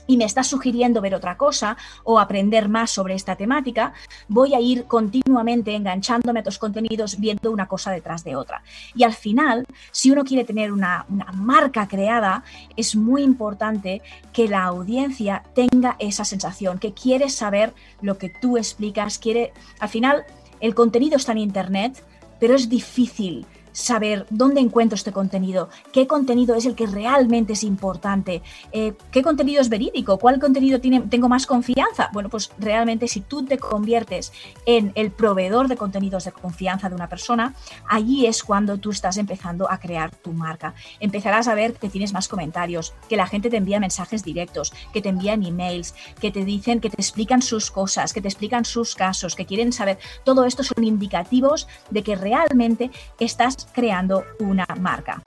y 0.08 0.18
me 0.18 0.26
estás 0.26 0.48
sugiriendo 0.48 1.02
ver 1.02 1.16
otra 1.16 1.38
cosa 1.38 1.78
o 2.04 2.20
aprender 2.20 2.70
más 2.70 2.92
sobre 2.92 3.16
esta 3.16 3.36
temática, 3.36 3.94
voy 4.28 4.54
a 4.54 4.60
ir 4.60 4.86
continuamente 4.86 5.76
enganchándome 5.76 6.40
a 6.40 6.44
tus 6.44 6.58
contenidos 6.58 7.20
viendo 7.20 7.52
una 7.52 7.68
cosa 7.68 7.92
detrás 7.92 8.24
de 8.24 8.36
otra. 8.36 8.64
Y 8.96 9.04
al 9.04 9.14
final, 9.14 9.66
si 9.92 10.12
uno 10.12 10.24
quiere 10.24 10.44
tener 10.44 10.72
una, 10.72 11.06
marca 11.34 11.88
creada, 11.88 12.44
es 12.76 12.96
muy 12.96 13.24
importante 13.24 14.02
que 14.34 14.48
la 14.48 14.64
audiencia 14.64 15.44
tenga 15.54 15.96
esa 16.00 16.26
sensación, 16.26 16.80
que 16.80 16.94
quiere 16.94 17.30
saber 17.30 17.74
lo 18.02 18.18
que 18.18 18.30
tú 18.30 18.58
explicas, 18.58 19.18
quiere, 19.18 19.54
al 19.80 19.90
final, 19.90 20.26
el 20.60 20.76
contenido 20.76 21.18
está 21.18 21.32
en 21.32 21.40
Internet, 21.40 22.04
pero 22.40 22.56
es 22.56 22.70
difícil 22.70 23.46
saber 23.72 24.26
dónde 24.30 24.62
encuentro 24.62 24.96
este 24.96 25.12
contenido, 25.12 25.70
qué 25.92 26.08
contenido 26.08 26.56
es 26.56 26.66
el 26.66 26.76
que 26.76 26.88
realmente 26.88 27.54
es 27.54 27.64
importante, 27.64 28.42
eh, 28.72 28.94
qué 29.12 29.22
contenido 29.22 29.62
es 29.62 29.70
verídico, 29.70 30.18
cuál 30.18 30.40
contenido 30.40 30.80
tiene, 30.80 31.02
tengo 31.02 31.30
más 31.30 31.46
confianza. 31.46 32.10
Bueno, 32.14 32.30
pues 32.30 32.52
realmente 32.58 33.08
si 33.08 33.22
tú 33.22 33.46
te 33.46 33.58
conviertes 33.58 34.32
en 34.66 34.92
el 34.96 35.12
proveedor 35.12 35.68
de 35.68 35.78
contenidos 35.78 36.26
de 36.26 36.32
confianza 36.32 36.90
de 36.90 36.96
una 36.96 37.10
persona, 37.10 37.56
allí 37.88 38.26
es 38.26 38.44
cuando 38.44 38.78
tú 38.78 38.92
estás 38.92 39.18
empezando 39.18 39.70
a 39.70 39.80
crear 39.80 40.16
tu 40.16 40.34
marca. 40.34 40.74
Empezarás 41.00 41.48
a 41.48 41.56
ver 41.56 41.74
que 41.74 41.90
tienes 41.90 42.14
más 42.14 42.28
comentarios, 42.28 42.94
que 43.10 43.18
la 43.18 43.28
gente 43.28 43.50
te 43.50 43.58
envía 43.58 43.80
mensajes 43.80 44.24
directos, 44.24 44.74
que 44.94 45.02
te 45.02 45.10
envían 45.10 45.44
emails, 45.44 45.94
que 46.20 46.32
te 46.32 46.46
dicen, 46.46 46.80
que 46.80 46.90
te 46.90 47.02
explican 47.02 47.42
sus 47.42 47.72
cosas, 47.72 48.14
que 48.14 48.22
te 48.22 48.28
explican 48.28 48.66
sus 48.66 48.96
casos, 48.96 49.36
que 49.36 49.46
quieren 49.46 49.72
saber. 49.72 49.98
Todo 50.24 50.46
esto 50.46 50.64
son 50.64 50.84
indicativos 50.84 51.68
de 51.90 52.04
que 52.04 52.16
realmente 52.16 52.92
estás 53.20 53.61
creando 53.74 54.24
una 54.40 54.66
marca. 54.80 55.22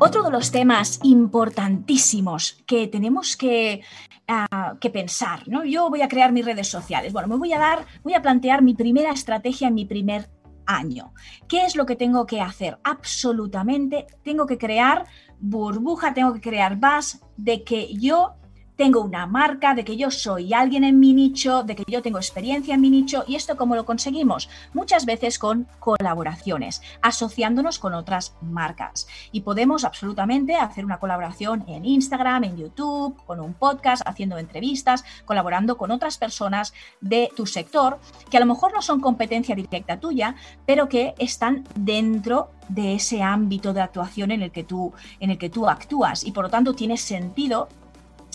Otro 0.00 0.22
de 0.22 0.30
los 0.30 0.50
temas 0.50 1.00
importantísimos 1.02 2.62
que 2.66 2.86
tenemos 2.86 3.36
que, 3.36 3.82
ah, 4.28 4.76
que, 4.80 4.90
pensar, 4.90 5.46
¿no? 5.48 5.64
Yo 5.64 5.90
voy 5.90 6.02
a 6.02 6.08
crear 6.08 6.32
mis 6.32 6.44
redes 6.44 6.68
sociales. 6.68 7.12
Bueno, 7.12 7.28
me 7.28 7.36
voy 7.36 7.52
a 7.52 7.58
dar, 7.58 7.84
voy 8.04 8.14
a 8.14 8.22
plantear 8.22 8.62
mi 8.62 8.74
primera 8.74 9.10
estrategia 9.10 9.68
en 9.68 9.74
mi 9.74 9.84
primer 9.84 10.30
año. 10.66 11.12
¿Qué 11.48 11.64
es 11.64 11.74
lo 11.74 11.84
que 11.84 11.96
tengo 11.96 12.26
que 12.26 12.40
hacer? 12.40 12.78
Absolutamente, 12.84 14.06
tengo 14.22 14.46
que 14.46 14.56
crear 14.56 15.04
burbuja, 15.40 16.14
tengo 16.14 16.32
que 16.32 16.40
crear 16.40 16.78
base 16.78 17.18
de 17.36 17.64
que 17.64 17.92
yo 17.94 18.37
tengo 18.78 19.00
una 19.00 19.26
marca, 19.26 19.74
de 19.74 19.84
que 19.84 19.96
yo 19.96 20.08
soy 20.08 20.54
alguien 20.54 20.84
en 20.84 21.00
mi 21.00 21.12
nicho, 21.12 21.64
de 21.64 21.74
que 21.74 21.82
yo 21.88 22.00
tengo 22.00 22.18
experiencia 22.18 22.76
en 22.76 22.80
mi 22.80 22.90
nicho. 22.90 23.24
¿Y 23.26 23.34
esto 23.34 23.56
cómo 23.56 23.74
lo 23.74 23.84
conseguimos? 23.84 24.48
Muchas 24.72 25.04
veces 25.04 25.40
con 25.40 25.66
colaboraciones, 25.80 26.80
asociándonos 27.02 27.80
con 27.80 27.92
otras 27.92 28.36
marcas. 28.40 29.08
Y 29.32 29.40
podemos 29.40 29.84
absolutamente 29.84 30.54
hacer 30.54 30.84
una 30.84 31.00
colaboración 31.00 31.64
en 31.66 31.84
Instagram, 31.84 32.44
en 32.44 32.56
YouTube, 32.56 33.16
con 33.26 33.40
un 33.40 33.52
podcast, 33.52 34.02
haciendo 34.06 34.38
entrevistas, 34.38 35.04
colaborando 35.24 35.76
con 35.76 35.90
otras 35.90 36.16
personas 36.16 36.72
de 37.00 37.30
tu 37.34 37.46
sector, 37.46 37.98
que 38.30 38.36
a 38.36 38.40
lo 38.40 38.46
mejor 38.46 38.72
no 38.72 38.80
son 38.80 39.00
competencia 39.00 39.56
directa 39.56 39.98
tuya, 39.98 40.36
pero 40.66 40.88
que 40.88 41.14
están 41.18 41.64
dentro 41.74 42.52
de 42.68 42.94
ese 42.94 43.24
ámbito 43.24 43.72
de 43.72 43.80
actuación 43.80 44.30
en 44.30 44.42
el 44.42 44.52
que 44.52 44.62
tú, 44.62 44.92
en 45.18 45.30
el 45.30 45.38
que 45.38 45.50
tú 45.50 45.68
actúas. 45.68 46.22
Y 46.22 46.30
por 46.30 46.44
lo 46.44 46.50
tanto 46.50 46.74
tiene 46.74 46.96
sentido 46.96 47.68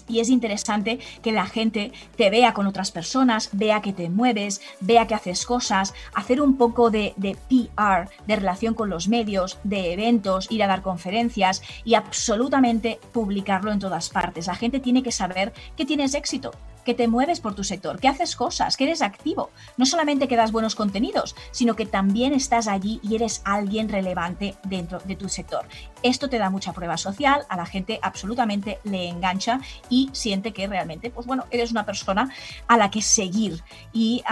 y 0.08 0.20
es 0.20 0.30
interesante 0.30 1.00
que 1.22 1.32
la 1.32 1.46
gente 1.46 1.92
te 2.16 2.30
vea 2.30 2.54
con 2.54 2.68
otras 2.68 2.92
personas, 2.92 3.50
vea 3.52 3.82
que 3.82 3.94
te 3.94 4.10
mueves, 4.10 4.62
vea 4.80 5.08
que 5.08 5.16
haces 5.16 5.46
cosas, 5.46 5.94
hacer 6.14 6.42
un 6.42 6.58
poco 6.58 6.90
de, 6.90 7.14
de, 7.18 7.38
PR, 7.50 8.10
de 8.28 8.36
relación 8.36 8.74
con 8.74 8.90
los 8.90 9.08
medios, 9.08 9.58
de 9.64 9.94
eventos, 9.94 10.52
ir 10.52 10.64
a 10.64 10.68
dar 10.68 10.82
conferencias 10.82 11.62
y 11.84 11.96
absolutamente 11.96 13.00
publicarlo 13.12 13.72
en 13.72 13.80
todas 13.80 14.10
partes. 14.10 14.48
La 14.48 14.56
gente 14.56 14.80
tiene 14.80 15.04
que 15.04 15.12
saber 15.12 15.54
que 15.76 15.86
tienes 15.86 16.14
éxito, 16.14 16.52
que 16.84 16.94
te 16.94 17.08
mueves 17.08 17.40
por 17.40 17.56
tu 17.56 17.64
sector, 17.64 18.00
que 18.00 18.08
haces 18.08 18.36
cosas, 18.36 18.78
que 18.78 18.86
eres 18.86 19.02
activo. 19.02 19.50
No 19.78 19.86
solamente 19.86 20.28
que 20.28 20.36
das 20.36 20.52
buenos 20.52 20.76
contenidos, 20.76 21.36
sino 21.52 21.76
que 21.76 21.86
también 21.86 22.34
estás 22.34 22.68
allí 22.68 23.00
y 23.04 23.16
eres 23.16 23.42
alguien 23.46 23.90
relevante 23.90 24.56
dentro 24.64 25.00
de 25.00 25.16
tu 25.16 25.30
sector. 25.30 25.66
Esto 26.02 26.30
te 26.30 26.38
da 26.38 26.50
mucha 26.50 26.74
prueba 26.74 26.98
social, 26.98 27.46
a 27.50 27.56
la 27.56 27.66
gente 27.66 28.00
absolutamente 28.02 28.80
le 28.84 29.08
engancha 29.08 29.60
y 29.90 30.10
siente 30.12 30.52
que 30.52 30.68
realmente, 30.68 31.10
pues 31.10 31.26
bueno, 31.26 31.46
eres 31.52 31.72
una 31.72 31.86
persona 31.86 32.30
a 32.68 32.78
la 32.78 32.92
que 32.92 33.02
seguir. 33.02 33.64
Y, 33.94 34.24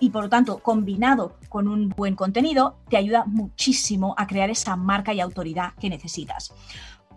y 0.00 0.10
por 0.10 0.24
lo 0.24 0.28
tanto, 0.28 0.58
combinado 0.58 1.36
con 1.48 1.68
un 1.68 1.88
buen 1.88 2.14
contenido, 2.14 2.76
te 2.88 2.96
ayuda 2.96 3.24
muchísimo 3.26 4.14
a 4.18 4.26
crear 4.26 4.50
esa 4.50 4.76
marca 4.76 5.14
y 5.14 5.20
autoridad 5.20 5.72
que 5.80 5.88
necesitas. 5.88 6.52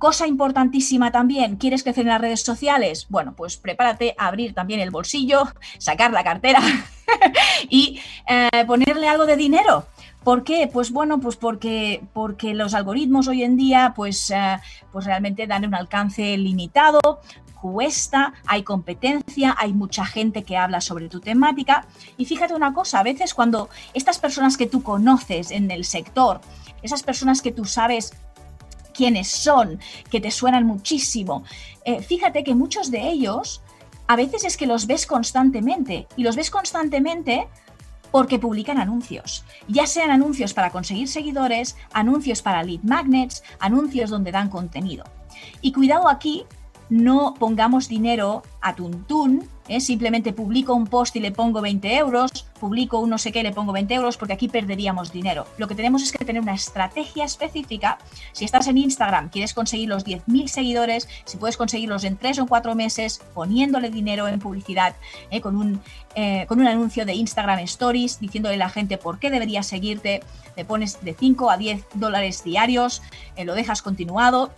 Cosa 0.01 0.25
importantísima 0.25 1.11
también, 1.11 1.57
¿quieres 1.57 1.83
crecer 1.83 2.05
en 2.05 2.07
las 2.07 2.21
redes 2.21 2.41
sociales? 2.41 3.05
Bueno, 3.09 3.35
pues 3.37 3.57
prepárate 3.57 4.15
a 4.17 4.29
abrir 4.29 4.55
también 4.55 4.79
el 4.79 4.89
bolsillo, 4.89 5.43
sacar 5.77 6.11
la 6.11 6.23
cartera 6.23 6.59
y 7.69 8.01
eh, 8.27 8.49
ponerle 8.65 9.07
algo 9.07 9.27
de 9.27 9.35
dinero. 9.35 9.85
¿Por 10.23 10.43
qué? 10.43 10.67
Pues 10.73 10.89
bueno, 10.89 11.19
pues 11.19 11.35
porque, 11.35 12.01
porque 12.13 12.55
los 12.55 12.73
algoritmos 12.73 13.27
hoy 13.27 13.43
en 13.43 13.57
día 13.57 13.93
pues, 13.95 14.31
eh, 14.31 14.57
pues 14.91 15.05
realmente 15.05 15.45
dan 15.45 15.65
un 15.65 15.75
alcance 15.75 16.35
limitado, 16.35 17.21
cuesta, 17.61 18.33
hay 18.47 18.63
competencia, 18.63 19.55
hay 19.55 19.71
mucha 19.71 20.03
gente 20.03 20.41
que 20.41 20.57
habla 20.57 20.81
sobre 20.81 21.09
tu 21.09 21.19
temática. 21.19 21.85
Y 22.17 22.25
fíjate 22.25 22.55
una 22.55 22.73
cosa, 22.73 23.01
a 23.01 23.03
veces 23.03 23.35
cuando 23.35 23.69
estas 23.93 24.17
personas 24.17 24.57
que 24.57 24.65
tú 24.65 24.81
conoces 24.81 25.51
en 25.51 25.69
el 25.69 25.85
sector, 25.85 26.41
esas 26.81 27.03
personas 27.03 27.43
que 27.43 27.51
tú 27.51 27.65
sabes 27.65 28.15
quiénes 28.93 29.27
son, 29.27 29.79
que 30.09 30.21
te 30.21 30.31
suenan 30.31 30.65
muchísimo. 30.65 31.43
Eh, 31.85 32.01
fíjate 32.01 32.43
que 32.43 32.55
muchos 32.55 32.91
de 32.91 33.09
ellos 33.09 33.61
a 34.07 34.15
veces 34.15 34.43
es 34.43 34.57
que 34.57 34.67
los 34.67 34.87
ves 34.87 35.05
constantemente 35.05 36.07
y 36.17 36.23
los 36.23 36.35
ves 36.35 36.51
constantemente 36.51 37.47
porque 38.11 38.39
publican 38.39 38.77
anuncios, 38.77 39.45
ya 39.67 39.87
sean 39.87 40.11
anuncios 40.11 40.53
para 40.53 40.69
conseguir 40.69 41.07
seguidores, 41.07 41.77
anuncios 41.93 42.41
para 42.41 42.61
lead 42.61 42.81
magnets, 42.83 43.41
anuncios 43.59 44.09
donde 44.09 44.33
dan 44.33 44.49
contenido. 44.49 45.05
Y 45.61 45.71
cuidado 45.71 46.09
aquí, 46.09 46.45
no 46.91 47.33
pongamos 47.39 47.87
dinero 47.87 48.43
a 48.61 48.75
tuntún 48.75 49.47
¿eh? 49.71 49.79
Simplemente 49.79 50.33
publico 50.33 50.73
un 50.73 50.85
post 50.85 51.15
y 51.15 51.21
le 51.21 51.31
pongo 51.31 51.61
20 51.61 51.95
euros, 51.95 52.45
publico 52.59 52.99
un 52.99 53.09
no 53.09 53.17
sé 53.17 53.31
qué 53.31 53.39
y 53.39 53.43
le 53.43 53.53
pongo 53.53 53.71
20 53.71 53.93
euros 53.93 54.17
porque 54.17 54.33
aquí 54.33 54.49
perderíamos 54.49 55.13
dinero. 55.13 55.47
Lo 55.57 55.69
que 55.69 55.75
tenemos 55.75 56.03
es 56.03 56.11
que 56.11 56.25
tener 56.25 56.41
una 56.41 56.53
estrategia 56.53 57.23
específica. 57.23 57.97
Si 58.33 58.43
estás 58.43 58.67
en 58.67 58.77
Instagram, 58.77 59.29
quieres 59.29 59.53
conseguir 59.53 59.87
los 59.87 60.05
10.000 60.05 60.47
seguidores, 60.47 61.07
si 61.23 61.37
puedes 61.37 61.55
conseguirlos 61.55 62.03
en 62.03 62.17
3 62.17 62.39
o 62.39 62.47
4 62.47 62.75
meses 62.75 63.21
poniéndole 63.33 63.89
dinero 63.89 64.27
en 64.27 64.39
publicidad 64.39 64.95
¿eh? 65.29 65.39
con, 65.39 65.55
un, 65.55 65.81
eh, 66.15 66.45
con 66.47 66.59
un 66.59 66.67
anuncio 66.67 67.05
de 67.05 67.13
Instagram 67.13 67.59
Stories 67.59 68.19
diciéndole 68.19 68.55
a 68.55 68.57
la 68.59 68.69
gente 68.69 68.97
por 68.97 69.19
qué 69.19 69.29
debería 69.29 69.63
seguirte, 69.63 70.21
le 70.57 70.65
pones 70.65 71.01
de 71.01 71.13
5 71.13 71.49
a 71.49 71.55
10 71.55 71.85
dólares 71.93 72.43
diarios, 72.43 73.01
lo 73.37 73.53
dejas 73.53 73.81
continuado 73.81 74.51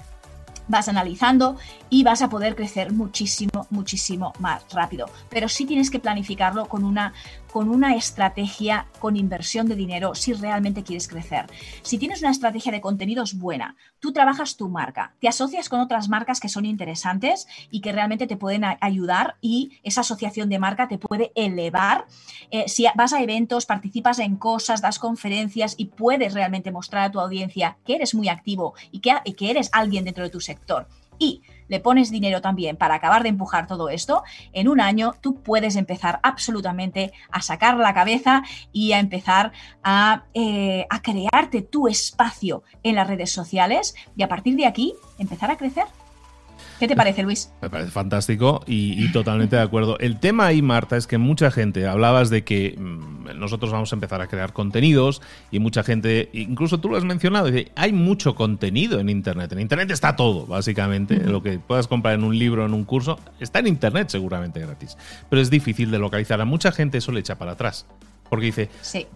vas 0.68 0.88
analizando 0.88 1.58
y 1.90 2.04
vas 2.04 2.22
a 2.22 2.30
poder 2.30 2.56
crecer 2.56 2.92
muchísimo, 2.92 3.68
muchísimo 3.70 4.34
más 4.40 4.64
rápido. 4.72 5.08
Pero 5.30 5.50
sí 5.50 5.66
tienes 5.66 5.90
que 5.90 6.00
planificarlo 6.00 6.68
con 6.68 6.84
una 6.84 7.14
con 7.54 7.70
una 7.70 7.96
estrategia 7.96 8.88
con 8.98 9.16
inversión 9.16 9.68
de 9.68 9.76
dinero 9.76 10.16
si 10.16 10.34
realmente 10.34 10.82
quieres 10.82 11.08
crecer. 11.08 11.46
Si 11.84 12.00
tienes 12.00 12.22
una 12.22 12.32
estrategia 12.32 12.72
de 12.72 12.82
contenidos 12.82 13.36
buena, 13.36 13.76
tú 14.00 14.12
trabajas 14.12 14.58
tu 14.58 14.70
marca, 14.70 15.14
te 15.22 15.28
asocias 15.28 15.70
con 15.70 15.80
otras 15.80 16.10
marcas 16.10 16.40
que 16.40 16.50
son 16.50 16.66
interesantes 16.66 17.48
y 17.70 17.82
que 17.82 17.92
realmente 17.92 18.26
te 18.26 18.38
pueden 18.38 18.64
ayudar 18.82 19.36
y 19.40 19.78
esa 19.84 20.02
asociación 20.02 20.50
de 20.50 20.58
marca 20.58 20.88
te 20.88 20.98
puede 20.98 21.32
elevar. 21.36 22.08
Eh, 22.50 22.68
si 22.68 22.88
vas 22.96 23.14
a 23.14 23.22
eventos, 23.22 23.68
participas 23.68 24.18
en 24.18 24.38
cosas, 24.38 24.82
das 24.82 24.98
conferencias 24.98 25.76
y 25.78 25.86
puedes 25.86 26.34
realmente 26.34 26.72
mostrar 26.72 27.04
a 27.04 27.12
tu 27.12 27.20
audiencia 27.20 27.78
que 27.86 27.94
eres 27.94 28.16
muy 28.16 28.30
activo 28.30 28.74
y 28.92 29.00
que, 29.00 29.14
y 29.26 29.34
que 29.34 29.52
eres 29.52 29.70
alguien 29.74 30.06
dentro 30.06 30.24
de 30.24 30.32
tu 30.32 30.40
sector 30.40 30.88
y 31.20 31.42
le 31.68 31.80
pones 31.80 32.12
dinero 32.12 32.42
también 32.42 32.78
para 32.78 32.96
acabar 32.96 33.24
de 33.24 33.30
empujar 33.30 33.68
todo 33.68 33.90
esto, 33.90 34.24
en 34.52 34.68
un 34.68 34.80
año 34.80 35.16
tú 35.22 35.42
puedes 35.42 35.76
empezar 35.76 36.20
absolutamente 36.24 37.14
a 37.32 37.42
sacar 37.42 37.78
la 37.78 37.94
cabeza 37.94 38.44
y 38.72 38.92
a 38.92 39.00
empezar 39.00 39.52
a, 39.84 40.26
eh, 40.34 40.86
a 40.90 41.02
crearte 41.02 41.62
tu 41.62 41.88
espacio 41.88 42.64
en 42.84 42.96
las 42.96 43.08
redes 43.08 43.32
sociales 43.32 43.96
y 44.16 44.24
a 44.24 44.28
partir 44.28 44.56
de 44.56 44.66
aquí 44.66 44.94
empezar 45.18 45.50
a 45.52 45.58
crecer. 45.58 45.86
¿Qué 46.84 46.90
te 46.90 46.98
parece, 46.98 47.24
Luis? 47.24 47.50
Me 47.62 47.70
parece 47.70 47.92
fantástico 47.92 48.62
y, 48.68 49.10
totalmente 49.14 49.56
de 49.56 49.62
acuerdo. 49.62 49.98
El 50.00 50.20
tema 50.20 50.48
ahí, 50.48 50.62
Marta, 50.62 50.98
es 50.98 51.08
que 51.08 51.18
mucha 51.18 51.50
gente, 51.50 51.88
hablabas 51.88 52.30
de 52.30 52.44
que 52.44 52.76
mm, 52.78 53.40
nosotros 53.40 53.72
vamos 53.72 53.94
a 53.94 53.96
empezar 53.96 54.20
a 54.20 54.28
crear 54.28 54.52
contenidos 54.52 55.22
y 55.50 55.60
mucha 55.60 55.84
gente, 55.84 56.30
incluso 56.34 56.82
tú 56.82 56.90
lo 56.90 56.98
has 56.98 57.06
mencionado, 57.06 57.50
hay 57.78 57.94
mucho 57.94 58.36
contenido 58.36 59.00
en 59.00 59.08
Internet. 59.08 59.54
En 59.54 59.62
Internet 59.62 59.92
está 59.92 60.18
todo, 60.18 60.46
básicamente. 60.46 61.16
Lo 61.24 61.42
que 61.42 61.58
puedas 61.58 61.88
comprar 61.88 62.16
en 62.16 62.26
un 62.26 62.38
libro, 62.38 62.66
en 62.66 62.74
un 62.74 62.84
curso, 62.84 63.18
está 63.40 63.60
en 63.60 63.68
Internet 63.68 64.10
seguramente 64.10 64.60
gratis. 64.60 64.98
Pero 65.30 65.42
es 65.42 65.50
difícil 65.50 65.90
de 65.90 66.00
localizar. 66.00 66.42
A 66.42 66.46
mucha 66.46 66.74
gente 66.74 66.98
eso 66.98 67.14
le 67.14 67.22
echa 67.22 67.38
para 67.38 67.54
atrás 67.54 67.86
porque 68.34 68.48
dice, 68.48 68.68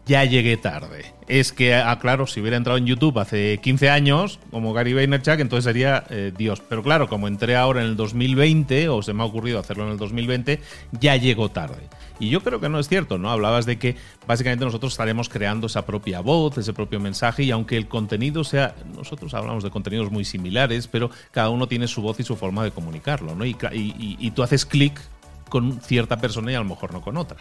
ya 0.05 0.25
llegué 0.25 0.57
tarde. 0.57 1.12
Es 1.27 1.51
que, 1.51 1.74
ah, 1.74 1.97
claro, 1.97 2.27
si 2.27 2.39
hubiera 2.39 2.55
entrado 2.55 2.77
en 2.77 2.86
YouTube 2.86 3.17
hace 3.17 3.57
15 3.63 3.89
años, 3.89 4.39
como 4.51 4.74
Gary 4.74 4.93
Vaynerchuk, 4.93 5.39
entonces 5.39 5.63
sería 5.63 6.03
eh, 6.12 6.31
Dios. 6.38 6.62
Pero 6.69 6.83
claro, 6.83 7.09
como 7.09 7.27
entré 7.27 7.55
ahora 7.55 7.81
en 7.81 7.88
el 7.88 7.95
2020, 7.95 8.89
o 8.89 9.01
se 9.01 9.13
me 9.13 9.24
ha 9.24 9.25
ocurrido 9.25 9.57
hacerlo 9.57 9.86
en 9.86 9.93
el 9.93 9.97
2020, 9.97 10.62
ya 10.91 11.15
llegó 11.15 11.50
tarde. 11.50 11.89
Y 12.19 12.29
yo 12.29 12.41
creo 12.41 12.59
que 12.59 12.69
no 12.69 12.77
es 12.77 12.88
cierto, 12.89 13.17
¿no? 13.17 13.31
Hablabas 13.31 13.65
de 13.65 13.79
que 13.79 13.95
básicamente 14.27 14.65
nosotros 14.65 14.93
estaremos 14.93 15.29
creando 15.29 15.65
esa 15.65 15.83
propia 15.83 16.19
voz, 16.19 16.59
ese 16.59 16.74
propio 16.74 17.00
mensaje, 17.00 17.41
y 17.41 17.50
aunque 17.50 17.75
el 17.75 17.88
contenido 17.88 18.43
sea, 18.43 18.75
nosotros 18.95 19.33
hablamos 19.33 19.63
de 19.63 19.71
contenidos 19.71 20.12
muy 20.12 20.25
similares, 20.25 20.88
pero 20.88 21.09
cada 21.31 21.50
uno 21.50 21.67
tiene 21.67 21.88
su 21.88 22.03
voz 22.03 22.19
y 22.19 22.24
su 22.24 22.36
forma 22.36 22.63
de 22.63 22.69
comunicarlo, 22.69 23.33
¿no? 23.33 23.45
y, 23.45 23.57
y 23.74 24.29
tú 24.29 24.43
haces 24.43 24.63
clic 24.67 25.01
con 25.50 25.81
cierta 25.81 26.17
persona 26.17 26.51
y 26.51 26.55
a 26.55 26.59
lo 26.59 26.65
mejor 26.65 26.93
no 26.93 27.01
con 27.01 27.17
otra. 27.17 27.38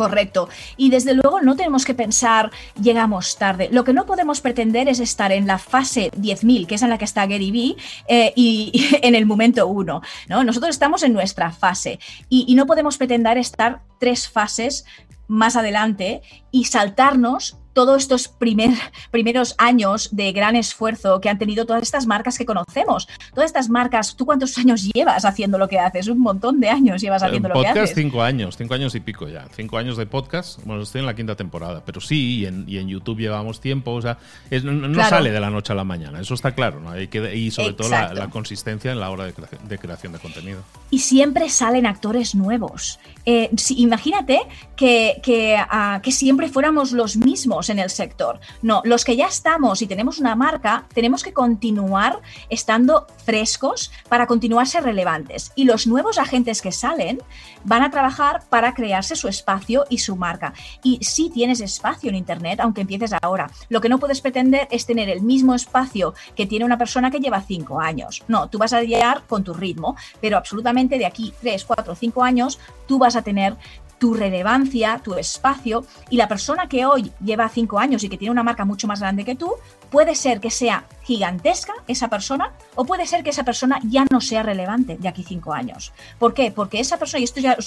Correcto. 0.00 0.48
Y 0.78 0.88
desde 0.88 1.12
luego 1.12 1.42
no 1.42 1.56
tenemos 1.56 1.84
que 1.84 1.92
pensar 1.92 2.50
llegamos 2.80 3.36
tarde. 3.36 3.68
Lo 3.70 3.84
que 3.84 3.92
no 3.92 4.06
podemos 4.06 4.40
pretender 4.40 4.88
es 4.88 4.98
estar 4.98 5.30
en 5.30 5.46
la 5.46 5.58
fase 5.58 6.10
10.000, 6.12 6.66
que 6.66 6.76
es 6.76 6.82
en 6.82 6.88
la 6.88 6.96
que 6.96 7.04
está 7.04 7.26
Gary 7.26 7.50
Vee, 7.50 7.76
eh, 8.08 8.32
y, 8.34 8.72
en 9.02 9.14
el 9.14 9.26
momento 9.26 9.66
1. 9.66 10.00
¿no? 10.28 10.44
Nosotros 10.44 10.70
estamos 10.70 11.02
en 11.02 11.12
nuestra 11.12 11.52
fase 11.52 11.98
y, 12.30 12.46
y 12.48 12.54
no 12.54 12.64
podemos 12.64 12.96
pretender 12.96 13.36
estar 13.36 13.82
tres 13.98 14.26
fases 14.26 14.86
más 15.28 15.54
adelante 15.54 16.22
y 16.50 16.64
saltarnos 16.64 17.59
todos 17.72 18.02
estos 18.02 18.28
primer, 18.28 18.70
primeros 19.10 19.54
años 19.58 20.08
de 20.12 20.32
gran 20.32 20.56
esfuerzo 20.56 21.20
que 21.20 21.28
han 21.28 21.38
tenido 21.38 21.66
todas 21.66 21.82
estas 21.82 22.06
marcas 22.06 22.38
que 22.38 22.46
conocemos. 22.46 23.08
Todas 23.34 23.48
estas 23.48 23.68
marcas, 23.68 24.16
¿tú 24.16 24.26
cuántos 24.26 24.56
años 24.58 24.88
llevas 24.92 25.24
haciendo 25.24 25.58
lo 25.58 25.68
que 25.68 25.78
haces? 25.78 26.08
Un 26.08 26.20
montón 26.20 26.60
de 26.60 26.68
años 26.68 27.00
llevas 27.00 27.22
haciendo 27.22 27.48
lo 27.48 27.54
que 27.54 27.60
haces. 27.60 27.72
Podcast 27.72 27.94
cinco 27.94 28.22
años, 28.22 28.56
cinco 28.56 28.74
años 28.74 28.94
y 28.94 29.00
pico 29.00 29.28
ya. 29.28 29.46
Cinco 29.54 29.78
años 29.78 29.96
de 29.96 30.06
podcast, 30.06 30.64
bueno, 30.64 30.82
estoy 30.82 31.00
en 31.00 31.06
la 31.06 31.14
quinta 31.14 31.36
temporada, 31.36 31.82
pero 31.84 32.00
sí, 32.00 32.40
y 32.40 32.46
en, 32.46 32.64
y 32.66 32.78
en 32.78 32.88
YouTube 32.88 33.18
llevamos 33.18 33.60
tiempo, 33.60 33.92
o 33.92 34.02
sea, 34.02 34.18
no, 34.62 35.02
sale 35.04 35.30
de 35.30 35.40
la 35.40 35.50
noche 35.50 35.72
a 35.72 35.76
la 35.76 35.84
mañana, 35.84 36.20
eso 36.20 36.34
está 36.34 36.54
claro, 36.54 36.80
¿no? 36.80 36.90
Hay 36.90 37.08
que, 37.08 37.34
y 37.34 37.50
sobre 37.50 37.74
todo 37.74 37.88
la, 37.88 38.28
consistencia 38.30 38.92
en 38.92 39.00
la 39.00 39.10
hora 39.10 39.24
de, 39.24 39.78
creación 39.78 40.12
de 40.12 40.18
contenido. 40.18 40.62
Y 40.90 41.00
siempre 41.00 41.48
salen 41.48 41.86
actores 41.86 42.34
nuevos. 42.34 42.98
Eh, 43.26 43.50
imagínate 43.76 44.40
que, 44.76 45.20
que, 45.22 45.56
ah, 45.56 46.00
que 46.02 46.12
siempre 46.12 46.48
fuéramos 46.48 46.92
los 46.92 47.16
mismos 47.16 47.59
en 47.68 47.78
el 47.78 47.90
sector. 47.90 48.40
No, 48.62 48.80
los 48.84 49.04
que 49.04 49.16
ya 49.16 49.26
estamos 49.26 49.82
y 49.82 49.86
tenemos 49.86 50.18
una 50.18 50.34
marca, 50.34 50.86
tenemos 50.94 51.22
que 51.22 51.32
continuar 51.32 52.20
estando 52.48 53.06
frescos 53.24 53.92
para 54.08 54.26
continuar 54.26 54.66
ser 54.66 54.84
relevantes. 54.84 55.52
Y 55.54 55.64
los 55.64 55.86
nuevos 55.86 56.18
agentes 56.18 56.62
que 56.62 56.72
salen 56.72 57.20
van 57.64 57.82
a 57.82 57.90
trabajar 57.90 58.42
para 58.48 58.74
crearse 58.74 59.16
su 59.16 59.28
espacio 59.28 59.84
y 59.90 59.98
su 59.98 60.16
marca. 60.16 60.54
Y 60.82 61.02
si 61.02 61.30
tienes 61.30 61.60
espacio 61.60 62.08
en 62.08 62.16
Internet, 62.16 62.60
aunque 62.60 62.82
empieces 62.82 63.12
ahora. 63.20 63.50
Lo 63.68 63.80
que 63.80 63.88
no 63.88 63.98
puedes 63.98 64.20
pretender 64.20 64.68
es 64.70 64.86
tener 64.86 65.08
el 65.08 65.22
mismo 65.22 65.54
espacio 65.54 66.14
que 66.34 66.46
tiene 66.46 66.64
una 66.64 66.78
persona 66.78 67.10
que 67.10 67.18
lleva 67.18 67.42
cinco 67.42 67.80
años. 67.80 68.22
No, 68.28 68.48
tú 68.48 68.58
vas 68.58 68.72
a 68.72 68.82
llegar 68.82 69.24
con 69.26 69.44
tu 69.44 69.54
ritmo, 69.54 69.96
pero 70.20 70.36
absolutamente 70.36 70.98
de 70.98 71.06
aquí 71.06 71.34
tres, 71.40 71.64
cuatro, 71.64 71.94
cinco 71.94 72.22
años, 72.22 72.58
tú 72.86 72.98
vas 72.98 73.16
a 73.16 73.22
tener 73.22 73.56
tu 74.00 74.14
relevancia, 74.14 74.98
tu 75.04 75.14
espacio, 75.14 75.84
y 76.08 76.16
la 76.16 76.26
persona 76.26 76.68
que 76.68 76.86
hoy 76.86 77.12
lleva 77.22 77.48
cinco 77.50 77.78
años 77.78 78.02
y 78.02 78.08
que 78.08 78.16
tiene 78.16 78.32
una 78.32 78.42
marca 78.42 78.64
mucho 78.64 78.88
más 78.88 79.00
grande 79.00 79.26
que 79.26 79.36
tú, 79.36 79.52
puede 79.90 80.14
ser 80.14 80.40
que 80.40 80.50
sea 80.50 80.86
gigantesca 81.02 81.74
esa 81.86 82.08
persona 82.08 82.54
o 82.76 82.86
puede 82.86 83.06
ser 83.06 83.22
que 83.22 83.30
esa 83.30 83.44
persona 83.44 83.78
ya 83.84 84.06
no 84.10 84.22
sea 84.22 84.42
relevante 84.42 84.96
de 84.96 85.06
aquí 85.06 85.22
cinco 85.22 85.52
años. 85.52 85.92
¿Por 86.18 86.32
qué? 86.32 86.50
Porque 86.50 86.80
esa 86.80 86.98
persona, 86.98 87.20
y 87.20 87.24
esto 87.24 87.40
ya 87.40 87.58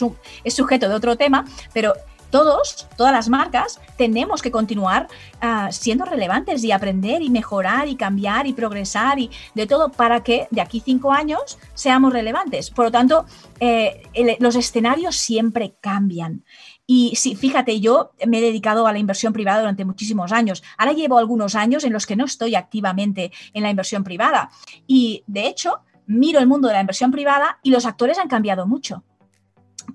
es 0.43 0.53
sujeto 0.55 0.89
de 0.89 0.95
otro 0.95 1.15
tema, 1.17 1.45
pero 1.71 1.93
todos, 2.33 2.87
todas 2.97 3.13
las 3.13 3.29
marcas, 3.29 3.79
tenemos 3.95 4.41
que 4.41 4.49
continuar 4.49 5.07
ah, 5.39 5.71
siendo 5.71 6.03
relevantes 6.03 6.63
y 6.63 6.71
aprender 6.71 7.21
y 7.21 7.29
mejorar 7.29 7.87
y 7.87 7.95
cambiar 7.95 8.47
y 8.47 8.53
progresar 8.53 9.19
y 9.19 9.29
de 9.53 9.67
todo 9.67 9.91
para 9.91 10.23
que 10.23 10.47
de 10.49 10.59
aquí 10.59 10.81
cinco 10.83 11.11
años 11.11 11.59
seamos 11.75 12.11
relevantes. 12.11 12.71
Por 12.71 12.85
lo 12.85 12.91
tanto, 12.91 13.27
eh, 13.59 14.01
los 14.39 14.55
escenarios 14.55 15.15
siempre 15.15 15.75
cambian. 15.79 16.43
Y 16.87 17.15
sí, 17.15 17.35
fíjate, 17.35 17.79
yo 17.79 18.13
me 18.25 18.39
he 18.39 18.41
dedicado 18.41 18.87
a 18.87 18.93
la 18.93 18.97
inversión 18.97 19.31
privada 19.31 19.59
durante 19.59 19.85
muchísimos 19.85 20.31
años. 20.31 20.63
Ahora 20.79 20.93
llevo 20.93 21.19
algunos 21.19 21.53
años 21.53 21.83
en 21.83 21.93
los 21.93 22.07
que 22.07 22.15
no 22.15 22.25
estoy 22.25 22.55
activamente 22.55 23.31
en 23.53 23.61
la 23.61 23.69
inversión 23.69 24.03
privada. 24.03 24.49
Y 24.87 25.23
de 25.27 25.45
hecho, 25.45 25.81
miro 26.07 26.39
el 26.39 26.47
mundo 26.47 26.67
de 26.67 26.73
la 26.73 26.81
inversión 26.81 27.11
privada 27.11 27.59
y 27.61 27.69
los 27.69 27.85
actores 27.85 28.17
han 28.17 28.27
cambiado 28.27 28.65
mucho. 28.65 29.03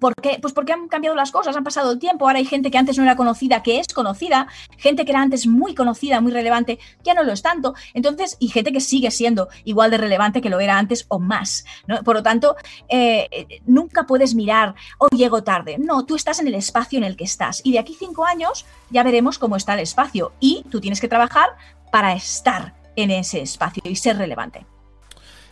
¿Por 0.01 0.15
qué? 0.15 0.39
Pues 0.41 0.53
porque 0.55 0.73
han 0.73 0.89
cambiado 0.89 1.17
las 1.17 1.31
cosas, 1.31 1.57
han 1.57 1.65
pasado 1.65 1.93
el 1.93 1.99
tiempo, 1.99 2.27
ahora 2.27 2.39
hay 2.39 2.45
gente 2.45 2.71
que 2.71 2.79
antes 2.79 2.97
no 2.97 3.05
era 3.05 3.17
conocida, 3.17 3.63
que 3.63 3.81
es 3.81 3.89
conocida, 3.89 4.49
gente 4.77 5.05
que 5.05 5.11
era 5.13 5.23
antes 5.23 5.47
muy 5.47 5.75
conocida, 5.75 6.21
muy 6.21 6.33
relevante, 6.33 6.79
ya 7.03 7.15
no 7.15 7.23
lo 7.23 7.33
es 7.33 7.43
tanto, 7.43 7.75
entonces, 7.95 8.37
y 8.39 8.49
gente 8.49 8.73
que 8.73 8.81
sigue 8.81 9.11
siendo 9.11 9.49
igual 9.65 9.91
de 9.91 9.99
relevante 9.99 10.41
que 10.41 10.51
lo 10.51 10.61
era 10.61 10.79
antes 10.79 11.07
o 11.09 11.19
más. 11.19 11.65
Por 12.05 12.17
lo 12.17 12.23
tanto, 12.23 12.57
eh, 12.89 13.61
nunca 13.67 14.07
puedes 14.07 14.35
mirar, 14.35 14.75
oh, 14.99 15.09
llego 15.09 15.43
tarde. 15.43 15.77
No, 15.79 16.05
tú 16.05 16.17
estás 16.17 16.41
en 16.41 16.49
el 16.49 16.55
espacio 16.55 16.99
en 16.99 17.05
el 17.05 17.17
que 17.17 17.25
estás 17.25 17.61
y 17.65 17.73
de 17.73 17.79
aquí 17.79 17.97
cinco 17.99 18.25
años 18.25 18.67
ya 18.91 19.03
veremos 19.03 19.39
cómo 19.39 19.57
está 19.57 19.75
el 19.75 19.81
espacio 19.81 20.33
y 20.41 20.65
tú 20.71 20.81
tienes 20.81 21.01
que 21.01 21.09
trabajar 21.09 21.49
para 21.91 22.13
estar 22.13 22.75
en 22.97 23.11
ese 23.11 23.41
espacio 23.41 23.83
y 23.85 23.97
ser 23.97 24.19
relevante. 24.19 24.67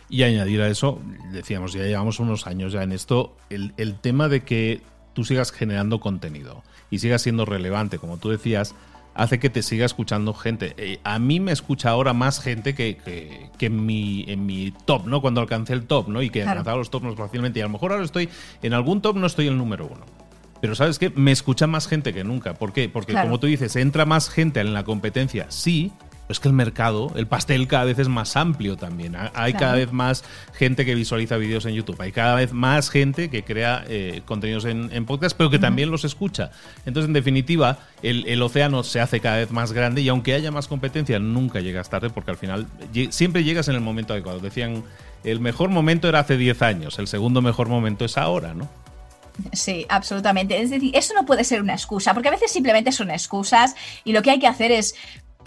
Y 0.09 0.23
añadir 0.23 0.61
a 0.61 0.67
eso, 0.67 1.01
decíamos, 1.31 1.73
ya 1.73 1.83
llevamos 1.83 2.19
unos 2.19 2.47
años 2.47 2.71
ya 2.71 2.83
en 2.83 2.93
esto, 2.93 3.35
el, 3.49 3.95
tema 3.99 4.29
de 4.29 4.41
que 4.41 4.81
tú 5.13 5.25
sigas 5.25 5.51
generando 5.51 5.99
contenido 5.99 6.63
y 6.89 6.99
sigas 6.99 7.21
siendo 7.21 7.45
relevante, 7.45 7.99
como 7.99 8.17
tú 8.17 8.29
decías, 8.29 8.73
hace 9.15 9.39
que 9.39 9.49
te 9.49 9.61
siga 9.63 9.85
escuchando 9.85 10.33
gente. 10.33 10.73
Eh, 10.77 10.99
a 11.03 11.19
mí 11.19 11.41
me 11.41 11.51
escucha 11.51 11.89
ahora 11.89 12.13
más 12.13 12.39
gente 12.39 12.73
que, 12.73 12.97
que, 13.57 13.65
en, 13.65 13.85
mi, 13.85 14.23
en 14.29 14.45
mi 14.45 14.71
top, 14.85 15.07
¿no? 15.07 15.21
Cuando 15.21 15.41
alcancé 15.41 15.73
el 15.73 15.85
top, 15.85 16.07
¿no? 16.07 16.21
Y 16.21 16.29
que 16.29 16.43
alcanzaba 16.43 16.77
los 16.77 16.89
tops 16.89 17.05
más 17.05 17.15
fácilmente. 17.15 17.59
Y 17.59 17.63
a 17.63 17.65
lo 17.65 17.71
mejor 17.71 17.91
ahora 17.91 18.05
estoy 18.05 18.29
en 18.61 18.73
algún 18.73 19.01
top, 19.01 19.17
no 19.17 19.27
estoy 19.27 19.47
el 19.47 19.57
número 19.57 19.87
uno. 19.87 20.05
Pero 20.61 20.75
¿sabes 20.75 20.99
qué? 20.99 21.09
Me 21.09 21.31
escucha 21.31 21.67
más 21.67 21.87
gente 21.87 22.13
que 22.13 22.23
nunca. 22.23 22.53
¿Por 22.53 22.73
qué? 22.73 22.89
Porque 22.89 23.13
como 23.13 23.39
tú 23.39 23.47
dices, 23.47 23.75
entra 23.75 24.05
más 24.05 24.29
gente 24.29 24.59
en 24.59 24.73
la 24.73 24.83
competencia, 24.83 25.47
sí, 25.49 25.91
es 26.29 26.39
que 26.39 26.47
el 26.47 26.53
mercado, 26.53 27.11
el 27.15 27.27
pastel 27.27 27.67
cada 27.67 27.85
vez 27.85 27.99
es 27.99 28.09
más 28.09 28.35
amplio 28.35 28.75
también. 28.75 29.15
Hay 29.33 29.53
cada 29.53 29.75
vez 29.75 29.91
más 29.91 30.23
gente 30.53 30.85
que 30.85 30.93
visualiza 30.93 31.37
vídeos 31.37 31.65
en 31.65 31.73
YouTube. 31.73 31.99
Hay 32.01 32.11
cada 32.11 32.35
vez 32.35 32.51
más 32.51 32.89
gente 32.89 33.29
que 33.29 33.43
crea 33.43 33.83
eh, 33.87 34.21
contenidos 34.25 34.65
en, 34.65 35.05
podcast, 35.05 35.37
pero 35.37 35.49
que 35.49 35.59
también 35.59 35.89
los 35.89 36.03
escucha. 36.03 36.51
Entonces, 36.85 37.07
en 37.07 37.13
definitiva, 37.13 37.79
el, 38.03 38.41
océano 38.41 38.83
se 38.83 38.99
hace 38.99 39.19
cada 39.19 39.37
vez 39.37 39.51
más 39.51 39.71
grande 39.71 40.01
y 40.01 40.09
aunque 40.09 40.33
haya 40.33 40.51
más 40.51 40.67
competencia, 40.67 41.17
nunca 41.19 41.61
llegas 41.61 41.89
tarde 41.89 42.09
porque 42.09 42.31
al 42.31 42.37
final 42.37 42.67
siempre 43.09 43.43
llegas 43.43 43.67
en 43.69 43.75
el 43.75 43.81
momento 43.81 44.13
adecuado. 44.13 44.39
Decían, 44.39 44.83
el 45.23 45.39
mejor 45.39 45.69
momento 45.69 46.09
era 46.09 46.19
hace 46.19 46.37
10 46.37 46.61
años, 46.61 46.99
el 46.99 47.07
segundo 47.07 47.41
mejor 47.41 47.69
momento 47.69 48.05
es 48.05 48.17
ahora, 48.17 48.53
¿no? 48.53 48.69
Sí, 49.53 49.85
absolutamente. 49.89 50.61
Es 50.61 50.69
decir, 50.69 50.95
eso 50.95 51.13
no 51.13 51.25
puede 51.25 51.43
ser 51.43 51.61
una 51.61 51.73
excusa, 51.73 52.13
porque 52.13 52.29
a 52.29 52.31
veces 52.31 52.51
simplemente 52.51 52.91
son 52.91 53.11
excusas 53.11 53.75
y 54.03 54.11
lo 54.13 54.21
que 54.21 54.31
hay 54.31 54.39
que 54.39 54.47
hacer 54.47 54.71
es 54.71 54.95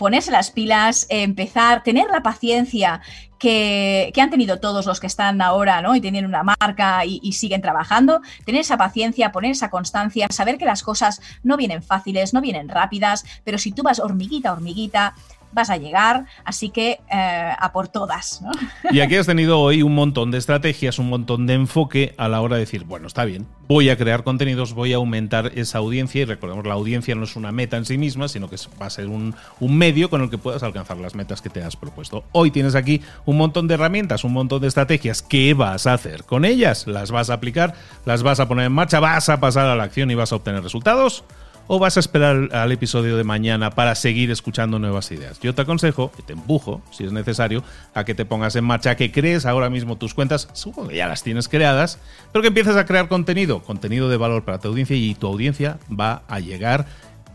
ponerse 0.00 0.30
las 0.30 0.50
pilas, 0.50 1.06
empezar, 1.10 1.82
tener 1.82 2.08
la 2.08 2.22
paciencia 2.22 3.02
que, 3.38 4.10
han 4.18 4.30
tenido 4.30 4.58
todos 4.58 4.86
los 4.86 4.98
que 4.98 5.06
están 5.06 5.42
ahora, 5.42 5.82
¿no? 5.82 5.94
Y 5.94 6.00
tienen 6.00 6.24
una 6.24 6.42
marca 6.42 7.04
y, 7.04 7.32
siguen 7.32 7.60
trabajando, 7.60 8.22
tener 8.46 8.62
esa 8.62 8.78
paciencia, 8.78 9.30
poner 9.30 9.50
esa 9.50 9.68
constancia, 9.68 10.26
saber 10.30 10.56
que 10.56 10.64
las 10.64 10.82
cosas 10.82 11.20
no 11.42 11.58
vienen 11.58 11.82
fáciles, 11.82 12.32
no 12.32 12.40
vienen 12.40 12.70
rápidas, 12.70 13.26
pero 13.44 13.58
si 13.58 13.72
tú 13.72 13.82
vas 13.82 14.00
hormiguita, 14.00 14.54
hormiguita, 14.54 15.12
vas 15.52 15.70
a 15.70 15.76
llegar, 15.76 16.26
así 16.44 16.70
que 16.70 17.00
eh, 17.12 17.52
a 17.58 17.72
por 17.72 17.88
todas. 17.88 18.42
Y 18.90 19.00
aquí 19.00 19.16
has 19.16 19.26
tenido 19.26 19.60
hoy 19.60 19.82
un 19.82 19.94
montón 19.94 20.30
de 20.30 20.38
estrategias, 20.38 20.98
un 20.98 21.08
montón 21.08 21.46
de 21.46 21.54
enfoque 21.54 22.14
a 22.16 22.28
la 22.28 22.40
hora 22.40 22.56
de 22.56 22.60
decir, 22.60 22.84
bueno, 22.84 23.06
está 23.06 23.24
bien, 23.24 23.46
voy 23.68 23.90
a 23.90 23.96
crear 23.96 24.24
contenidos, 24.24 24.74
voy 24.74 24.92
a 24.92 24.96
aumentar 24.96 25.52
esa 25.54 25.78
audiencia 25.78 26.22
y 26.22 26.24
recordemos, 26.24 26.66
la 26.66 26.74
audiencia 26.74 27.14
no 27.14 27.24
es 27.24 27.36
una 27.36 27.52
meta 27.52 27.76
en 27.76 27.84
sí 27.84 27.98
misma, 27.98 28.28
sino 28.28 28.48
que 28.48 28.56
va 28.80 28.86
a 28.86 28.90
ser 28.90 29.08
un, 29.08 29.34
un 29.58 29.76
medio 29.76 30.10
con 30.10 30.22
el 30.22 30.30
que 30.30 30.38
puedas 30.38 30.62
alcanzar 30.62 30.96
las 30.98 31.14
metas 31.14 31.40
que 31.40 31.50
te 31.50 31.62
has 31.62 31.76
propuesto. 31.76 32.24
Hoy 32.32 32.50
tienes 32.50 32.74
aquí 32.74 33.02
un 33.24 33.36
montón 33.36 33.68
de 33.68 33.74
herramientas, 33.74 34.24
un 34.24 34.32
montón 34.32 34.60
de 34.60 34.68
estrategias. 34.68 35.22
¿Qué 35.22 35.54
vas 35.54 35.86
a 35.86 35.94
hacer 35.94 36.24
con 36.24 36.44
ellas? 36.44 36.86
¿Las 36.86 37.10
vas 37.10 37.30
a 37.30 37.34
aplicar? 37.34 37.74
¿Las 38.04 38.22
vas 38.22 38.40
a 38.40 38.48
poner 38.48 38.66
en 38.66 38.72
marcha? 38.72 39.00
¿Vas 39.00 39.28
a 39.28 39.40
pasar 39.40 39.66
a 39.66 39.76
la 39.76 39.84
acción 39.84 40.10
y 40.10 40.14
vas 40.14 40.32
a 40.32 40.36
obtener 40.36 40.62
resultados? 40.62 41.24
O 41.72 41.78
vas 41.78 41.96
a 41.96 42.00
esperar 42.00 42.48
al 42.50 42.72
episodio 42.72 43.16
de 43.16 43.22
mañana 43.22 43.70
para 43.70 43.94
seguir 43.94 44.32
escuchando 44.32 44.80
nuevas 44.80 45.12
ideas. 45.12 45.38
Yo 45.38 45.54
te 45.54 45.62
aconsejo, 45.62 46.10
y 46.18 46.22
te 46.22 46.32
empujo, 46.32 46.82
si 46.90 47.04
es 47.04 47.12
necesario, 47.12 47.62
a 47.94 48.04
que 48.04 48.12
te 48.12 48.24
pongas 48.24 48.56
en 48.56 48.64
marcha, 48.64 48.96
que 48.96 49.12
crees 49.12 49.46
ahora 49.46 49.70
mismo 49.70 49.96
tus 49.96 50.12
cuentas, 50.12 50.48
supongo 50.52 50.88
que 50.88 50.96
ya 50.96 51.06
las 51.06 51.22
tienes 51.22 51.46
creadas, 51.46 52.00
pero 52.32 52.42
que 52.42 52.48
empieces 52.48 52.74
a 52.74 52.86
crear 52.86 53.06
contenido, 53.06 53.62
contenido 53.62 54.08
de 54.08 54.16
valor 54.16 54.44
para 54.44 54.58
tu 54.58 54.66
audiencia 54.66 54.96
y 54.96 55.14
tu 55.14 55.28
audiencia 55.28 55.78
va 55.88 56.24
a 56.26 56.40
llegar, 56.40 56.86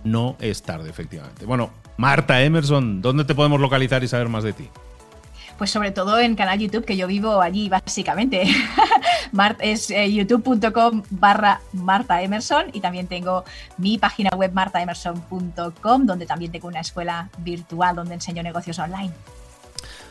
no 0.03 0.35
es 0.41 0.63
tarde, 0.63 0.89
efectivamente. 0.89 1.45
Bueno, 1.45 1.71
Marta 1.95 2.43
Emerson, 2.43 3.01
¿dónde 3.01 3.23
te 3.23 3.35
podemos 3.35 3.61
localizar 3.61 4.03
y 4.03 4.09
saber 4.09 4.27
más 4.27 4.43
de 4.43 4.51
ti? 4.51 4.69
Pues 5.57 5.71
sobre 5.71 5.91
todo 5.91 6.19
en 6.19 6.35
canal 6.35 6.59
YouTube, 6.59 6.85
que 6.85 6.97
yo 6.97 7.07
vivo 7.07 7.41
allí 7.41 7.69
básicamente. 7.69 8.43
es 9.59 9.89
eh, 9.89 10.11
youtube.com 10.11 11.03
barra 11.09 11.61
Marta 11.73 12.21
Emerson 12.21 12.67
y 12.73 12.81
también 12.81 13.07
tengo 13.07 13.43
mi 13.77 13.97
página 13.97 14.31
web 14.35 14.51
martaemerson.com 14.53 16.05
donde 16.05 16.25
también 16.25 16.51
tengo 16.51 16.67
una 16.67 16.81
escuela 16.81 17.29
virtual 17.39 17.95
donde 17.95 18.15
enseño 18.15 18.43
negocios 18.43 18.79
online. 18.79 19.13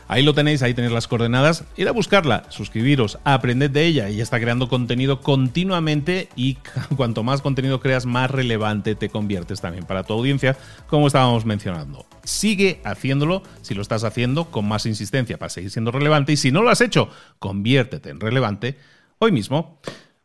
Ahí 0.07 0.23
lo 0.23 0.33
tenéis, 0.33 0.61
ahí 0.61 0.73
tenéis 0.73 0.93
las 0.93 1.07
coordenadas. 1.07 1.63
Ir 1.77 1.87
a 1.87 1.91
buscarla, 1.91 2.43
suscribiros, 2.49 3.17
aprended 3.23 3.71
de 3.71 3.85
ella. 3.85 4.09
y 4.09 4.21
está 4.21 4.39
creando 4.39 4.69
contenido 4.69 5.21
continuamente 5.21 6.29
y 6.35 6.57
cuanto 6.95 7.23
más 7.23 7.41
contenido 7.41 7.79
creas, 7.79 8.05
más 8.05 8.29
relevante 8.29 8.95
te 8.95 9.09
conviertes 9.09 9.61
también 9.61 9.85
para 9.85 10.03
tu 10.03 10.13
audiencia, 10.13 10.55
como 10.87 11.07
estábamos 11.07 11.45
mencionando. 11.45 12.05
Sigue 12.23 12.81
haciéndolo 12.83 13.43
si 13.61 13.73
lo 13.73 13.81
estás 13.81 14.03
haciendo 14.03 14.45
con 14.51 14.67
más 14.67 14.85
insistencia 14.85 15.37
para 15.37 15.49
seguir 15.49 15.71
siendo 15.71 15.91
relevante 15.91 16.33
y 16.33 16.37
si 16.37 16.51
no 16.51 16.61
lo 16.61 16.69
has 16.69 16.81
hecho, 16.81 17.09
conviértete 17.39 18.09
en 18.09 18.19
relevante 18.19 18.77
hoy 19.19 19.31
mismo. 19.31 19.79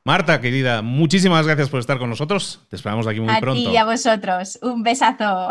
Marta, 0.04 0.40
querida, 0.40 0.80
muchísimas 0.82 1.46
gracias 1.46 1.68
por 1.68 1.80
estar 1.80 1.98
con 1.98 2.08
nosotros. 2.08 2.60
Te 2.70 2.76
esperamos 2.76 3.06
aquí 3.06 3.20
muy 3.20 3.34
pronto. 3.40 3.60
y 3.60 3.76
a 3.76 3.84
vosotros. 3.84 4.58
Un 4.62 4.82
besazo. 4.82 5.50